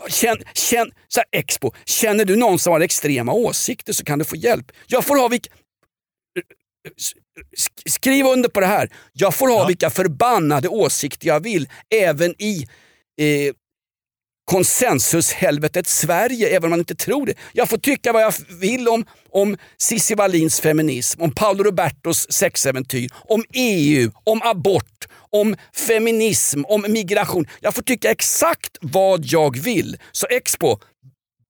[0.09, 4.25] Känn, känn, så här, Expo, känner du någon som har extrema åsikter så kan du
[4.25, 4.71] få hjälp.
[4.87, 5.49] Jag får ha vilka...
[7.57, 8.89] Sk- Skriv under på det här.
[9.13, 12.67] Jag får ha vilka förbannade åsikter jag vill även i
[13.21, 13.53] eh,
[14.51, 17.33] konsensushelvetet Sverige, även om man inte tror det.
[17.53, 23.09] Jag får tycka vad jag vill om, om Cissi Wallins feminism, om Paolo Robertos sexäventyr,
[23.13, 25.55] om EU, om abort, om
[25.87, 27.47] feminism, om migration.
[27.59, 29.97] Jag får tycka exakt vad jag vill.
[30.11, 30.77] Så Expo,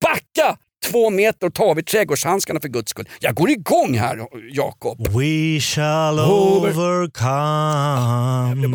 [0.01, 3.09] backa två meter och ta av er trädgårdshandskarna för guds skull.
[3.19, 4.19] Jag går igång här
[4.51, 5.07] Jakob.
[5.07, 8.67] We shall Over- overcome.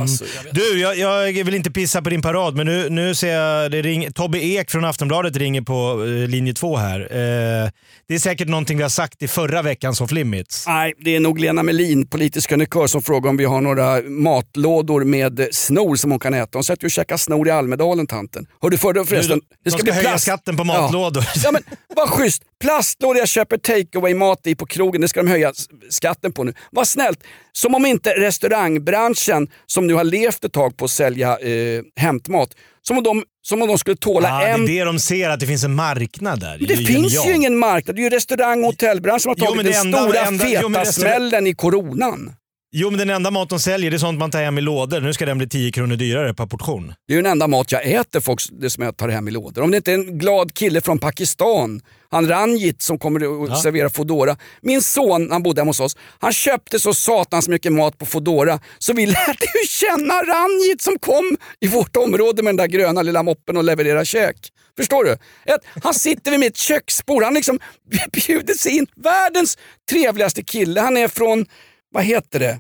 [0.53, 3.82] Du, jag, jag vill inte pissa på din parad, men nu, nu ser jag det
[3.82, 7.00] ring, Tobbe Ek från Aftonbladet ringer på eh, linje två här.
[7.00, 7.70] Eh,
[8.09, 10.64] det är säkert någonting vi har sagt i förra veckans Off Limits.
[10.66, 15.05] Nej, det är nog Lena Melin, politisk krönikör, som frågar om vi har några matlådor
[15.05, 16.50] med snor som hon kan äta.
[16.59, 18.46] Hon sätter ju och käkar snor i Almedalen, tanten.
[18.62, 19.40] Hör du för förresten?
[19.64, 21.24] de ska höja skatten på matlådor.
[21.34, 21.62] Ja, ja men
[22.07, 22.42] vad schysst!
[22.61, 25.53] Plastlådor jag köper takeaway mat i på krogen, det ska de höja
[25.90, 26.55] skatten på nu.
[26.70, 27.20] Vad snällt!
[27.53, 32.48] Som om inte restaurangbranschen, som nu har levt ett tag på att sälja eh, hämtmat,
[32.82, 35.30] som om, de, som om de skulle tåla Ja, en Det är det de ser,
[35.30, 36.59] att det finns en marknad där.
[36.61, 37.28] det är finns genialt.
[37.28, 37.96] ju ingen marknad.
[37.96, 40.20] Det är ju restaurang och hotellbranschen som har Jo, tagit men den det enda- stora
[40.26, 42.34] enda- jo, feta men restaurang- smällen i coronan.
[42.75, 45.01] Jo, men den enda mat de säljer det är sånt man tar hem i lådor.
[45.01, 46.95] Nu ska den bli 10 kronor dyrare per portion.
[47.09, 49.31] Det är ju den enda mat jag äter, folk, det som jag tar hem i
[49.31, 49.62] lådor.
[49.62, 53.57] Om det inte är en glad kille från Pakistan, han Ranjit som kommer och Ja.
[53.57, 54.37] serverar Foodora.
[54.62, 58.61] Min son, han bodde hemma hos oss, han köpte så satans mycket mat på Foodora
[58.79, 63.03] så vi lärde ju känna Ranjit som kom i vårt område med den där gröna
[63.03, 64.37] lilla moppen och levererar käk.
[64.77, 65.12] Förstår du?
[65.12, 67.59] Ett, han sitter vid mitt köksbord, han liksom
[68.27, 68.87] bjuder sig in.
[68.97, 69.59] Världens
[69.91, 70.81] trevligaste kille.
[70.81, 71.47] Han är från,
[71.93, 72.59] vad heter det?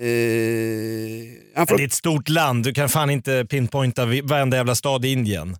[0.00, 5.04] Eh, från Det är ett stort land, du kan fan inte pinpointa varenda jävla stad
[5.04, 5.56] i Indien.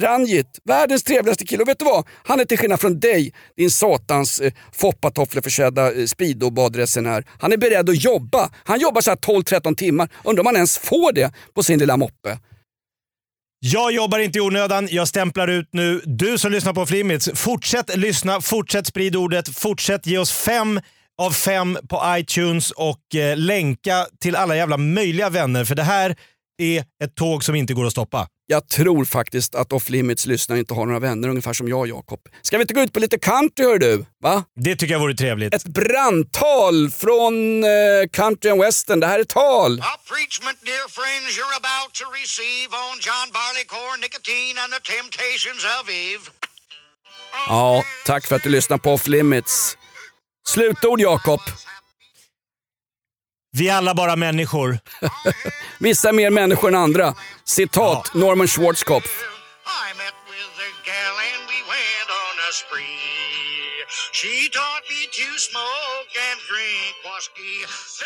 [0.00, 1.62] Ranjit, världens trevligaste kille.
[1.62, 2.06] Och vet du vad?
[2.24, 7.24] Han är till skillnad från dig, din satans eh, foppatoffleförsedda eh, speedobadresenär.
[7.38, 8.50] Han är beredd att jobba.
[8.64, 10.08] Han jobbar så här 12-13 timmar.
[10.24, 12.38] Undrar om han ens får det på sin lilla moppe.
[13.66, 16.00] Jag jobbar inte i onödan, jag stämplar ut nu.
[16.04, 20.80] Du som lyssnar på Flimits, fortsätt lyssna, fortsätt sprida ordet, fortsätt ge oss fem
[21.22, 26.16] av fem på iTunes och eh, länka till alla jävla möjliga vänner för det här
[26.58, 28.28] är ett tåg som inte går att stoppa.
[28.46, 32.20] Jag tror faktiskt att Off Limits lyssnare inte har några vänner, ungefär som jag Jakob.
[32.42, 34.04] Ska vi inte gå ut på lite country hör du?
[34.22, 34.44] Va?
[34.60, 35.54] Det tycker jag vore trevligt.
[35.54, 37.70] Ett brandtal från eh,
[38.12, 39.00] country and western.
[39.00, 39.82] Det här är tal.
[40.12, 45.84] preachment, dear friends, you're about to receive on John Barleycorn, nicotine, and the temptations of
[45.90, 46.24] Eve.
[47.48, 49.76] Ja, tack för att du lyssnar på Off Limits.
[50.48, 51.40] Slutord Jakob.
[53.56, 54.78] Vi är alla bara människor.
[55.78, 57.14] Vissa är mer människor än andra.
[57.44, 59.24] Citat Norman Schwarzkopf.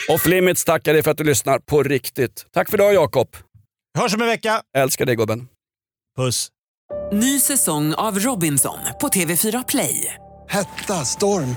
[0.09, 2.47] Off Limits tackar dig för att du lyssnar på riktigt.
[2.53, 3.37] Tack för idag Jakob.
[3.99, 4.63] Hörs om en vecka.
[4.77, 5.49] Älskar dig gubben.
[6.17, 6.49] Puss.
[7.13, 10.15] Ny säsong av Robinson på TV4 Play.
[10.49, 11.57] Hetta, storm,